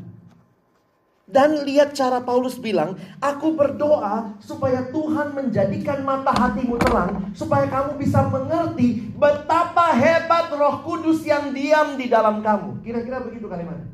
[1.33, 7.97] Dan lihat cara Paulus bilang, aku berdoa supaya Tuhan menjadikan mata hatimu terang, supaya kamu
[7.97, 12.85] bisa mengerti betapa hebat Roh Kudus yang diam di dalam kamu.
[12.85, 13.89] Kira-kira begitu kalimatnya.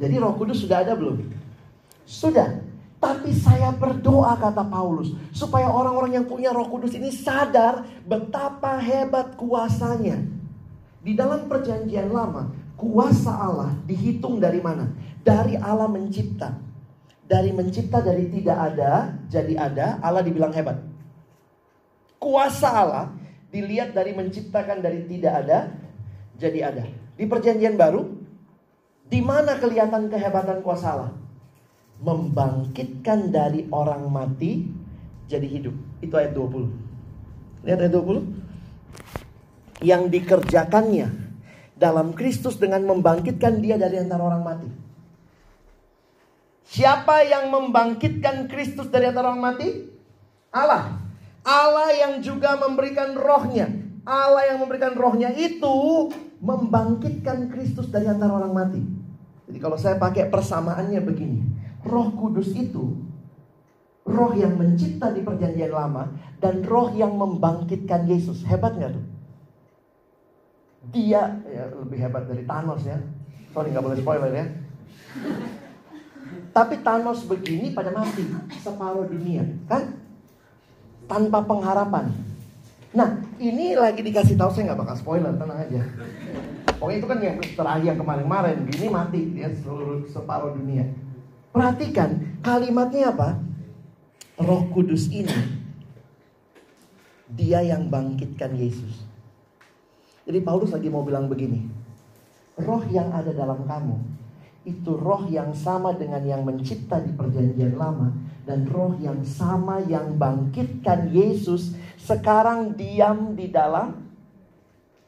[0.00, 1.20] Jadi Roh Kudus sudah ada belum?
[2.08, 2.71] Sudah.
[3.02, 9.34] Tapi saya berdoa kata Paulus supaya orang-orang yang punya Roh Kudus ini sadar betapa hebat
[9.34, 10.22] kuasanya.
[11.02, 14.86] Di dalam perjanjian lama, kuasa Allah dihitung dari mana?
[15.18, 16.54] Dari Allah mencipta.
[17.26, 20.78] Dari mencipta dari tidak ada jadi ada, Allah dibilang hebat.
[22.22, 23.10] Kuasa Allah
[23.50, 25.74] dilihat dari menciptakan dari tidak ada
[26.38, 26.86] jadi ada.
[27.18, 28.06] Di perjanjian baru,
[29.10, 31.21] di mana kelihatan kehebatan kuasa Allah?
[32.02, 34.66] Membangkitkan dari orang mati
[35.30, 35.74] jadi hidup.
[36.02, 37.64] Itu ayat 20.
[37.64, 39.86] Lihat ayat 20.
[39.86, 41.08] Yang dikerjakannya
[41.78, 44.70] dalam Kristus dengan membangkitkan dia dari antara orang mati.
[46.72, 49.68] Siapa yang membangkitkan Kristus dari antara orang mati?
[50.54, 50.96] Allah.
[51.42, 53.66] Allah yang juga memberikan rohnya.
[54.06, 56.08] Allah yang memberikan rohnya itu
[56.42, 58.82] membangkitkan Kristus dari antara orang mati.
[59.50, 61.51] Jadi kalau saya pakai persamaannya begini.
[61.82, 62.94] Roh kudus itu
[64.02, 66.10] roh yang mencipta di perjanjian lama
[66.42, 68.42] dan roh yang membangkitkan Yesus.
[68.46, 69.04] Hebat nggak tuh?
[70.90, 72.98] Dia ya, lebih hebat dari Thanos ya.
[73.54, 74.46] Sorry nggak boleh spoiler ya.
[76.52, 78.26] Tapi Thanos begini pada mati
[78.60, 79.96] separuh dunia, kan?
[81.06, 82.12] Tanpa pengharapan.
[82.92, 85.80] Nah, ini lagi dikasih tahu saya nggak bakal spoiler, tenang aja.
[86.76, 90.84] Pokoknya itu kan yang terakhir kemarin-kemarin, gini mati dia seluruh separuh dunia.
[91.52, 93.38] Perhatikan kalimatnya apa?
[94.40, 95.62] Roh Kudus ini
[97.32, 99.04] dia yang bangkitkan Yesus.
[100.24, 101.64] Jadi Paulus lagi mau bilang begini.
[102.60, 103.96] Roh yang ada dalam kamu
[104.62, 108.14] itu roh yang sama dengan yang mencipta di perjanjian lama
[108.46, 114.06] dan roh yang sama yang bangkitkan Yesus sekarang diam di dalam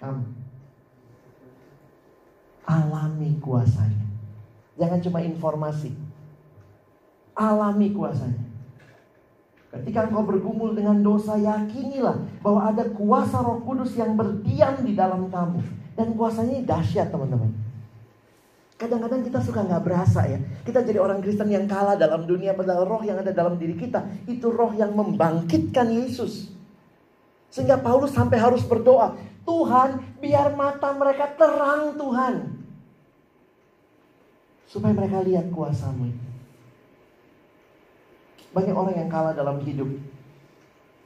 [0.02, 0.26] kamu.
[2.66, 4.06] Alami kuasanya.
[4.74, 6.03] Jangan cuma informasi.
[7.34, 8.54] Alami kuasanya.
[9.74, 12.14] Ketika engkau bergumul dengan dosa, yakinilah
[12.46, 15.58] bahwa ada kuasa roh kudus yang berdiam di dalam kamu.
[15.98, 17.50] Dan kuasanya dahsyat teman-teman.
[18.78, 20.38] Kadang-kadang kita suka nggak berasa ya.
[20.62, 24.02] Kita jadi orang Kristen yang kalah dalam dunia padahal roh yang ada dalam diri kita
[24.30, 26.54] itu roh yang membangkitkan Yesus.
[27.50, 29.14] Sehingga Paulus sampai harus berdoa,
[29.46, 32.34] Tuhan biar mata mereka terang Tuhan.
[34.66, 36.33] Supaya mereka lihat kuasamu
[38.54, 39.90] Banyak orang yang kalah dalam hidup.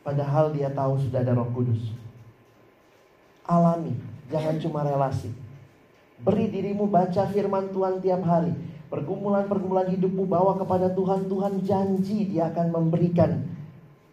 [0.05, 1.97] Padahal dia tahu sudah ada roh kudus.
[3.49, 3.97] Alami,
[4.29, 5.33] jangan cuma relasi.
[6.21, 8.53] Beri dirimu baca firman Tuhan tiap hari.
[8.93, 11.29] Pergumulan-pergumulan hidupmu bawa kepada Tuhan.
[11.29, 13.49] Tuhan janji dia akan memberikan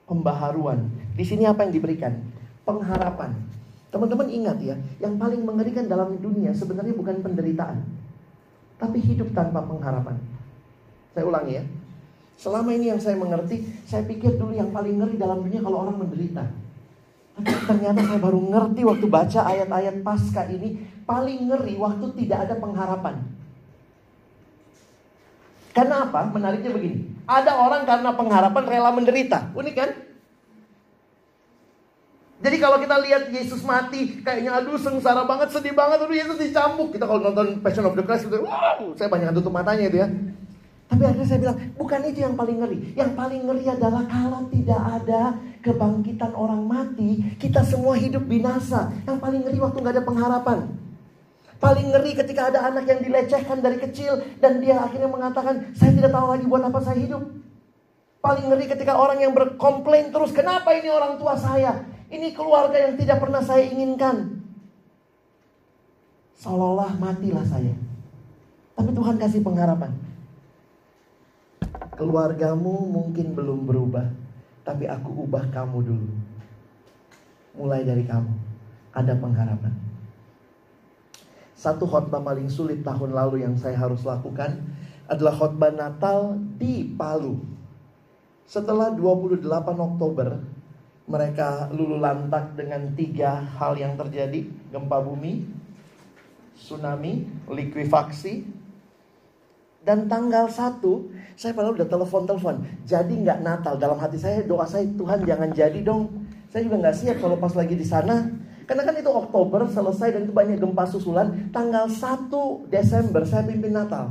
[0.07, 0.87] pembaharuan.
[1.15, 2.15] Di sini apa yang diberikan?
[2.63, 3.35] Pengharapan.
[3.91, 7.83] Teman-teman ingat ya, yang paling mengerikan dalam dunia sebenarnya bukan penderitaan.
[8.75, 10.19] Tapi hidup tanpa pengharapan.
[11.15, 11.63] Saya ulangi ya.
[12.35, 16.03] Selama ini yang saya mengerti, saya pikir dulu yang paling ngeri dalam dunia kalau orang
[16.03, 16.43] menderita.
[17.35, 22.55] Tapi ternyata saya baru ngerti waktu baca ayat-ayat pasca ini paling ngeri waktu tidak ada
[22.59, 23.15] pengharapan.
[25.75, 26.31] Karena apa?
[26.31, 27.11] Menariknya begini.
[27.27, 29.51] Ada orang karena pengharapan rela menderita.
[29.51, 29.91] Unik kan?
[32.39, 36.95] Jadi kalau kita lihat Yesus mati, kayaknya aduh sengsara banget, sedih banget, aduh Yesus dicambuk.
[36.95, 40.07] Kita kalau nonton Passion of the Christ, gitu, wow, saya banyak tutup matanya itu ya.
[40.95, 42.79] Tapi akhirnya saya bilang, bukan itu yang paling ngeri.
[42.95, 48.95] Yang paling ngeri adalah kalau tidak ada kebangkitan orang mati, kita semua hidup binasa.
[49.03, 50.71] Yang paling ngeri waktu nggak ada pengharapan.
[51.59, 56.15] Paling ngeri ketika ada anak yang dilecehkan dari kecil dan dia akhirnya mengatakan, saya tidak
[56.15, 57.27] tahu lagi buat apa saya hidup.
[58.23, 61.83] Paling ngeri ketika orang yang berkomplain terus, kenapa ini orang tua saya?
[62.07, 64.47] Ini keluarga yang tidak pernah saya inginkan.
[66.39, 67.75] Seolah-olah matilah saya.
[68.79, 70.04] Tapi Tuhan kasih pengharapan.
[71.95, 74.11] Keluargamu mungkin belum berubah,
[74.67, 76.11] tapi aku ubah kamu dulu.
[77.55, 78.35] Mulai dari kamu,
[78.91, 79.71] ada pengharapan.
[81.55, 84.59] Satu khotbah paling sulit tahun lalu yang saya harus lakukan
[85.07, 87.39] adalah khotbah Natal di Palu.
[88.43, 89.47] Setelah 28
[89.79, 90.43] Oktober,
[91.07, 94.45] mereka lulu lantak dengan tiga hal yang terjadi.
[94.69, 95.47] Gempa bumi,
[96.59, 98.45] tsunami, likuifaksi,
[99.85, 100.81] dan tanggal 1
[101.37, 102.55] saya padahal udah telepon-telepon.
[102.89, 103.77] Jadi nggak Natal.
[103.77, 106.25] Dalam hati saya doa saya Tuhan jangan jadi dong.
[106.49, 108.25] Saya juga nggak siap kalau pas lagi di sana.
[108.65, 111.51] Karena kan itu Oktober selesai dan itu banyak gempa susulan.
[111.53, 114.09] Tanggal 1 Desember saya pimpin Natal.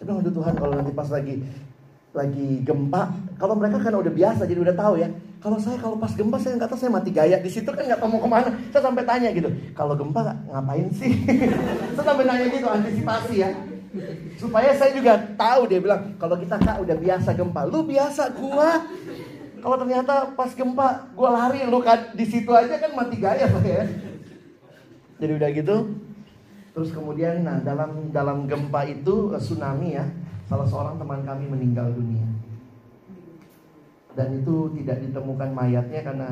[0.00, 1.44] Saya bilang, Tuhan kalau nanti pas lagi
[2.16, 5.12] lagi gempa, kalau mereka kan udah biasa jadi udah tahu ya.
[5.36, 8.00] Kalau saya kalau pas gempa saya nggak tahu saya mati gaya di situ kan nggak
[8.00, 8.50] tahu mau ke mana.
[8.72, 11.12] Saya sampai tanya gitu, kalau gempa ngapain sih?
[11.98, 13.50] saya sampai nanya gitu antisipasi ya.
[14.36, 18.84] Supaya saya juga tahu dia bilang kalau kita kak udah biasa gempa, lu biasa gua.
[19.60, 23.84] Kalau ternyata pas gempa gua lari lu kan di situ aja kan mati gaya ya.
[25.16, 25.76] Jadi udah gitu
[26.76, 30.04] Terus kemudian nah dalam dalam gempa itu eh, tsunami ya,
[30.44, 32.28] salah seorang teman kami meninggal dunia.
[34.12, 36.28] Dan itu tidak ditemukan mayatnya karena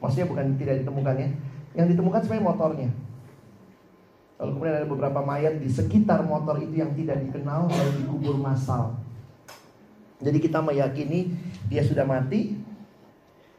[0.00, 1.28] maksudnya bukan tidak ditemukan ya.
[1.76, 2.90] Yang ditemukan sebenarnya motornya.
[4.36, 8.96] Lalu kemudian ada beberapa mayat di sekitar motor itu yang tidak dikenal lalu dikubur massal.
[10.20, 11.32] Jadi kita meyakini
[11.68, 12.56] dia sudah mati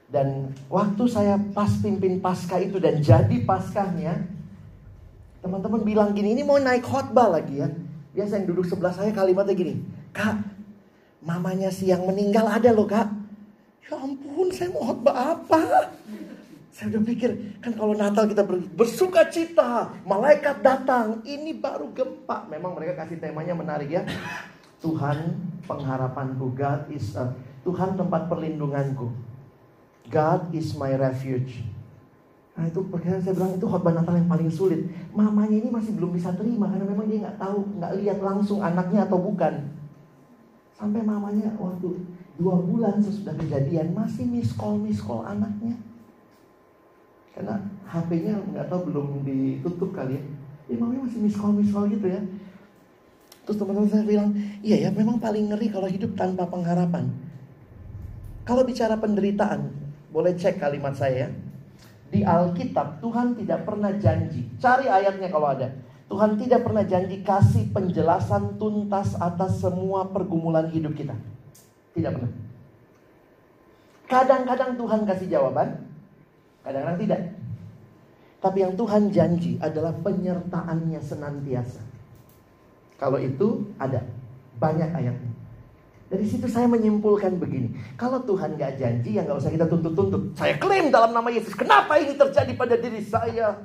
[0.08, 4.38] dan waktu saya pas pimpin pasca itu dan jadi paskahnya
[5.42, 7.70] teman-teman bilang gini, ini mau naik khotbah lagi ya.
[8.18, 10.42] Biasa yang duduk sebelah saya kalimatnya gini, Kak,
[11.22, 13.06] mamanya si yang meninggal ada loh kak.
[13.88, 15.94] Ya ampun, saya mau khotbah apa?
[16.78, 18.46] Saya udah pikir, kan kalau Natal kita
[18.78, 22.46] bersuka cita, malaikat datang, ini baru gempa.
[22.54, 24.06] Memang mereka kasih temanya menarik ya.
[24.86, 27.34] Tuhan pengharapanku, God is a,
[27.66, 29.10] Tuhan tempat perlindunganku.
[30.14, 31.66] God is my refuge.
[32.54, 34.86] Nah itu perkiraan saya bilang itu khotbah Natal yang paling sulit.
[35.18, 39.10] Mamanya ini masih belum bisa terima karena memang dia nggak tahu, nggak lihat langsung anaknya
[39.10, 39.66] atau bukan.
[40.78, 42.06] Sampai mamanya waktu
[42.38, 45.87] dua bulan sesudah kejadian masih miss call miss call anaknya.
[47.38, 50.24] Karena HP-nya nggak tahu belum ditutup kali ya.
[50.74, 52.18] Ya mamanya masih miss call gitu ya.
[53.46, 54.34] Terus teman-teman saya bilang,
[54.66, 57.14] iya ya memang paling ngeri kalau hidup tanpa pengharapan.
[58.42, 59.70] Kalau bicara penderitaan,
[60.10, 61.30] boleh cek kalimat saya ya.
[62.10, 64.50] Di Alkitab Tuhan tidak pernah janji.
[64.58, 65.72] Cari ayatnya kalau ada.
[66.08, 71.16] Tuhan tidak pernah janji kasih penjelasan tuntas atas semua pergumulan hidup kita.
[71.96, 72.32] Tidak pernah.
[74.08, 75.87] Kadang-kadang Tuhan kasih jawaban,
[76.68, 77.22] kadang-kadang tidak.
[78.38, 81.82] Tapi yang Tuhan janji adalah penyertaannya senantiasa.
[83.00, 84.04] Kalau itu ada
[84.60, 85.32] banyak ayatnya.
[86.08, 87.76] Dari situ saya menyimpulkan begini.
[88.00, 90.40] Kalau Tuhan gak janji ya gak usah kita tuntut-tuntut.
[90.40, 91.52] Saya klaim dalam nama Yesus.
[91.52, 93.60] Kenapa ini terjadi pada diri saya?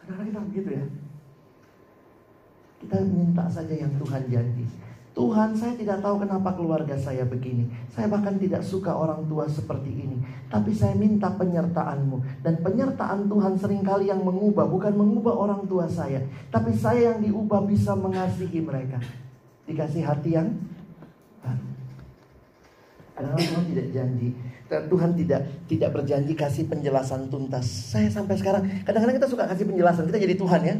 [0.00, 0.84] Kenapa kita begitu ya?
[2.80, 4.64] Kita minta saja yang Tuhan janji.
[5.16, 7.64] Tuhan saya tidak tahu kenapa keluarga saya begini.
[7.88, 10.20] Saya bahkan tidak suka orang tua seperti ini.
[10.52, 12.44] Tapi saya minta penyertaanmu.
[12.44, 14.68] Dan penyertaan Tuhan sering kali yang mengubah.
[14.68, 16.20] Bukan mengubah orang tua saya.
[16.52, 19.00] Tapi saya yang diubah bisa mengasihi mereka.
[19.64, 20.52] Dikasih hati yang
[21.40, 21.64] baru.
[23.16, 24.28] Karena Tuhan tidak janji.
[24.68, 27.64] Tuhan tidak tidak berjanji kasih penjelasan tuntas.
[27.64, 30.12] Saya sampai sekarang kadang-kadang kita suka kasih penjelasan.
[30.12, 30.76] Kita jadi Tuhan ya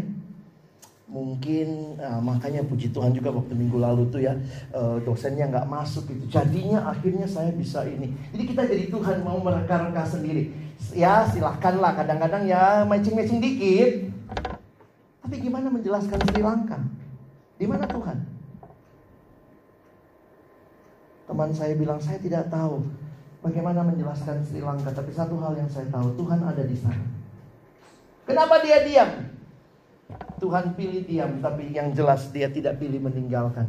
[1.06, 4.34] mungkin uh, makanya puji Tuhan juga waktu minggu lalu tuh ya
[4.74, 6.26] uh, dosennya nggak masuk gitu.
[6.26, 8.10] Jadinya akhirnya saya bisa ini.
[8.34, 10.50] Jadi kita jadi Tuhan mau mereka-reka sendiri.
[10.92, 11.94] Ya silahkanlah.
[11.94, 14.10] Kadang-kadang ya matching-matching dikit.
[15.22, 16.78] Tapi gimana menjelaskan Sri Lanka?
[17.56, 18.18] Di mana Tuhan?
[21.26, 22.82] Teman saya bilang saya tidak tahu
[23.42, 27.06] bagaimana menjelaskan Sri Lanka tapi satu hal yang saya tahu Tuhan ada di sana.
[28.26, 29.35] Kenapa dia diam
[30.36, 33.68] Tuhan pilih diam, tapi yang jelas dia tidak pilih meninggalkan.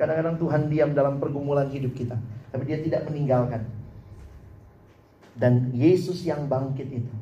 [0.00, 2.16] Kadang-kadang Tuhan diam dalam pergumulan hidup kita,
[2.50, 3.62] tapi dia tidak meninggalkan.
[5.36, 7.14] Dan Yesus yang bangkit itu,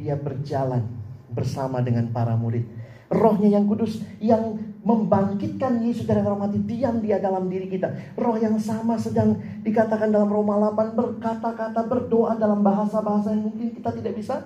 [0.00, 0.86] dia berjalan
[1.30, 2.64] bersama dengan para murid.
[3.08, 7.88] Rohnya yang kudus yang membangkitkan Yesus dari orang mati diam dia dalam diri kita.
[8.16, 13.90] Roh yang sama sedang dikatakan dalam Roma 8 berkata-kata berdoa dalam bahasa-bahasa yang mungkin kita
[13.96, 14.44] tidak bisa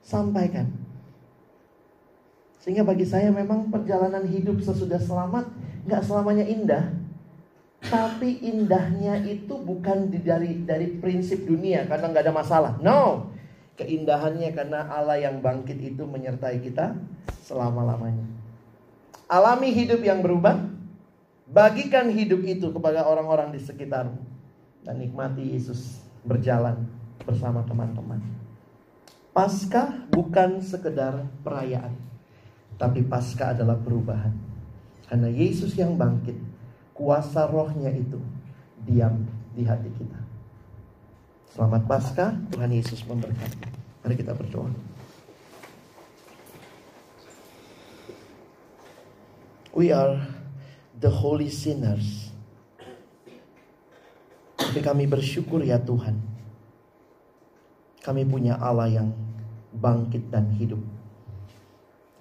[0.00, 0.87] sampaikan.
[2.68, 5.48] Sehingga bagi saya memang perjalanan hidup sesudah selamat
[5.88, 6.84] nggak selamanya indah.
[7.80, 12.76] Tapi indahnya itu bukan dari dari prinsip dunia karena nggak ada masalah.
[12.84, 13.32] No,
[13.80, 16.92] keindahannya karena Allah yang bangkit itu menyertai kita
[17.40, 18.28] selama-lamanya.
[19.32, 20.60] Alami hidup yang berubah,
[21.48, 24.20] bagikan hidup itu kepada orang-orang di sekitarmu
[24.84, 26.84] dan nikmati Yesus berjalan
[27.24, 28.20] bersama teman-teman.
[29.32, 32.07] Paskah bukan sekedar perayaan
[32.78, 34.32] tapi pasca adalah perubahan.
[35.10, 36.38] Karena Yesus yang bangkit,
[36.94, 38.22] kuasa rohnya itu
[38.86, 40.20] diam di hati kita.
[41.50, 43.66] Selamat pasca, Tuhan Yesus memberkati.
[44.06, 44.70] Mari kita berdoa.
[49.74, 50.22] We are
[50.98, 52.30] the holy sinners.
[54.58, 56.18] Tapi kami bersyukur ya Tuhan.
[58.02, 59.08] Kami punya Allah yang
[59.74, 60.97] bangkit dan hidup.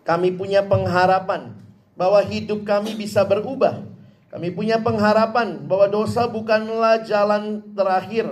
[0.07, 1.51] Kami punya pengharapan
[1.99, 3.83] bahwa hidup kami bisa berubah.
[4.31, 8.31] Kami punya pengharapan bahwa dosa bukanlah jalan terakhir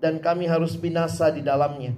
[0.00, 1.92] dan kami harus binasa di dalamnya.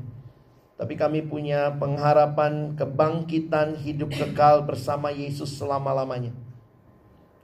[0.74, 6.34] Tapi kami punya pengharapan kebangkitan hidup kekal bersama Yesus selama-lamanya.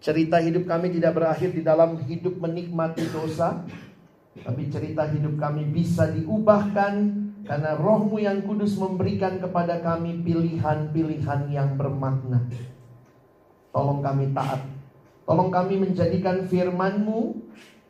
[0.03, 3.62] Cerita hidup kami tidak berakhir di dalam hidup menikmati dosa,
[4.43, 6.95] tapi cerita hidup kami bisa diubahkan
[7.49, 12.45] karena rohmu yang kudus memberikan kepada kami pilihan-pilihan yang bermakna.
[13.73, 14.61] Tolong kami taat.
[15.25, 17.41] Tolong kami menjadikan firman-Mu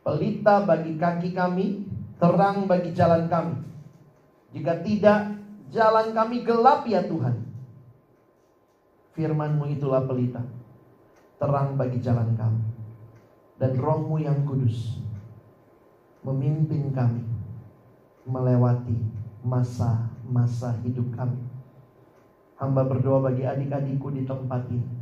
[0.07, 1.91] pelita bagi kaki kami,
[2.23, 3.59] terang bagi jalan kami.
[4.55, 5.35] Jika tidak,
[5.75, 7.43] jalan kami gelap ya Tuhan.
[9.19, 10.47] Firman-Mu itulah pelita,
[11.43, 12.63] terang bagi jalan kami.
[13.59, 15.03] Dan rohmu yang kudus
[16.23, 17.27] memimpin kami
[18.23, 19.18] melewati
[19.49, 21.41] masa-masa hidup kami.
[22.61, 24.99] Hamba berdoa bagi adik-adikku di tempat ini.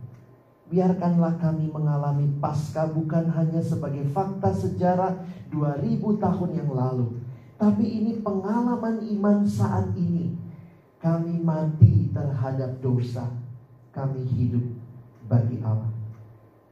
[0.66, 5.14] Biarkanlah kami mengalami pasca bukan hanya sebagai fakta sejarah
[5.51, 7.07] 2000 tahun yang lalu.
[7.57, 10.34] Tapi ini pengalaman iman saat ini.
[10.99, 13.30] Kami mati terhadap dosa.
[13.94, 14.66] Kami hidup
[15.30, 15.97] bagi Allah.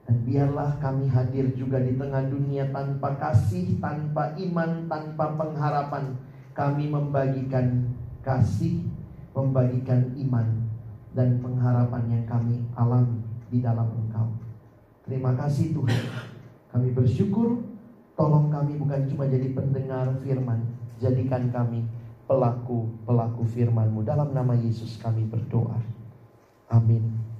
[0.04, 6.12] Dan biarlah kami hadir juga di tengah dunia tanpa kasih, tanpa iman, tanpa pengharapan.
[6.54, 7.82] Kami membagikan
[8.22, 8.86] kasih,
[9.34, 10.46] membagikan iman,
[11.10, 13.18] dan pengharapan yang kami alami
[13.50, 14.30] di dalam Engkau.
[15.02, 16.02] Terima kasih Tuhan.
[16.70, 17.58] Kami bersyukur,
[18.14, 20.62] tolong kami bukan cuma jadi pendengar firman,
[21.02, 21.90] jadikan kami
[22.30, 24.06] pelaku-pelaku firman-Mu.
[24.06, 25.82] Dalam nama Yesus kami berdoa.
[26.70, 27.34] Amin.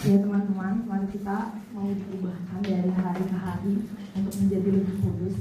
[0.00, 3.74] Ya teman-teman, mari kita mau diubahkan dari hari ke hari
[4.18, 5.36] untuk menjadi lebih kudus.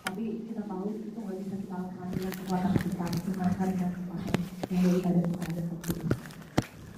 [0.00, 4.38] Tapi kita tahu itu nggak bisa kita lakukan dengan kekuatan kita, melainkan dengan kekuatan
[4.70, 6.08] yang daripada Tuhan dan Kudus.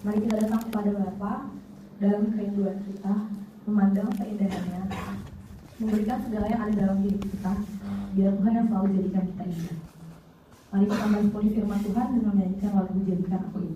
[0.07, 1.33] Mari kita datang kepada Bapa
[1.99, 3.15] dalam kerinduan kita,
[3.67, 4.83] memandang keindahannya,
[5.83, 7.53] memberikan segala yang ada dalam diri kita,
[8.15, 9.79] biar Tuhan yang selalu jadikan kita indah.
[10.77, 13.76] Mari kita meresponi firman Tuhan dengan menyanyikan lagu Jadikan Aku Indah.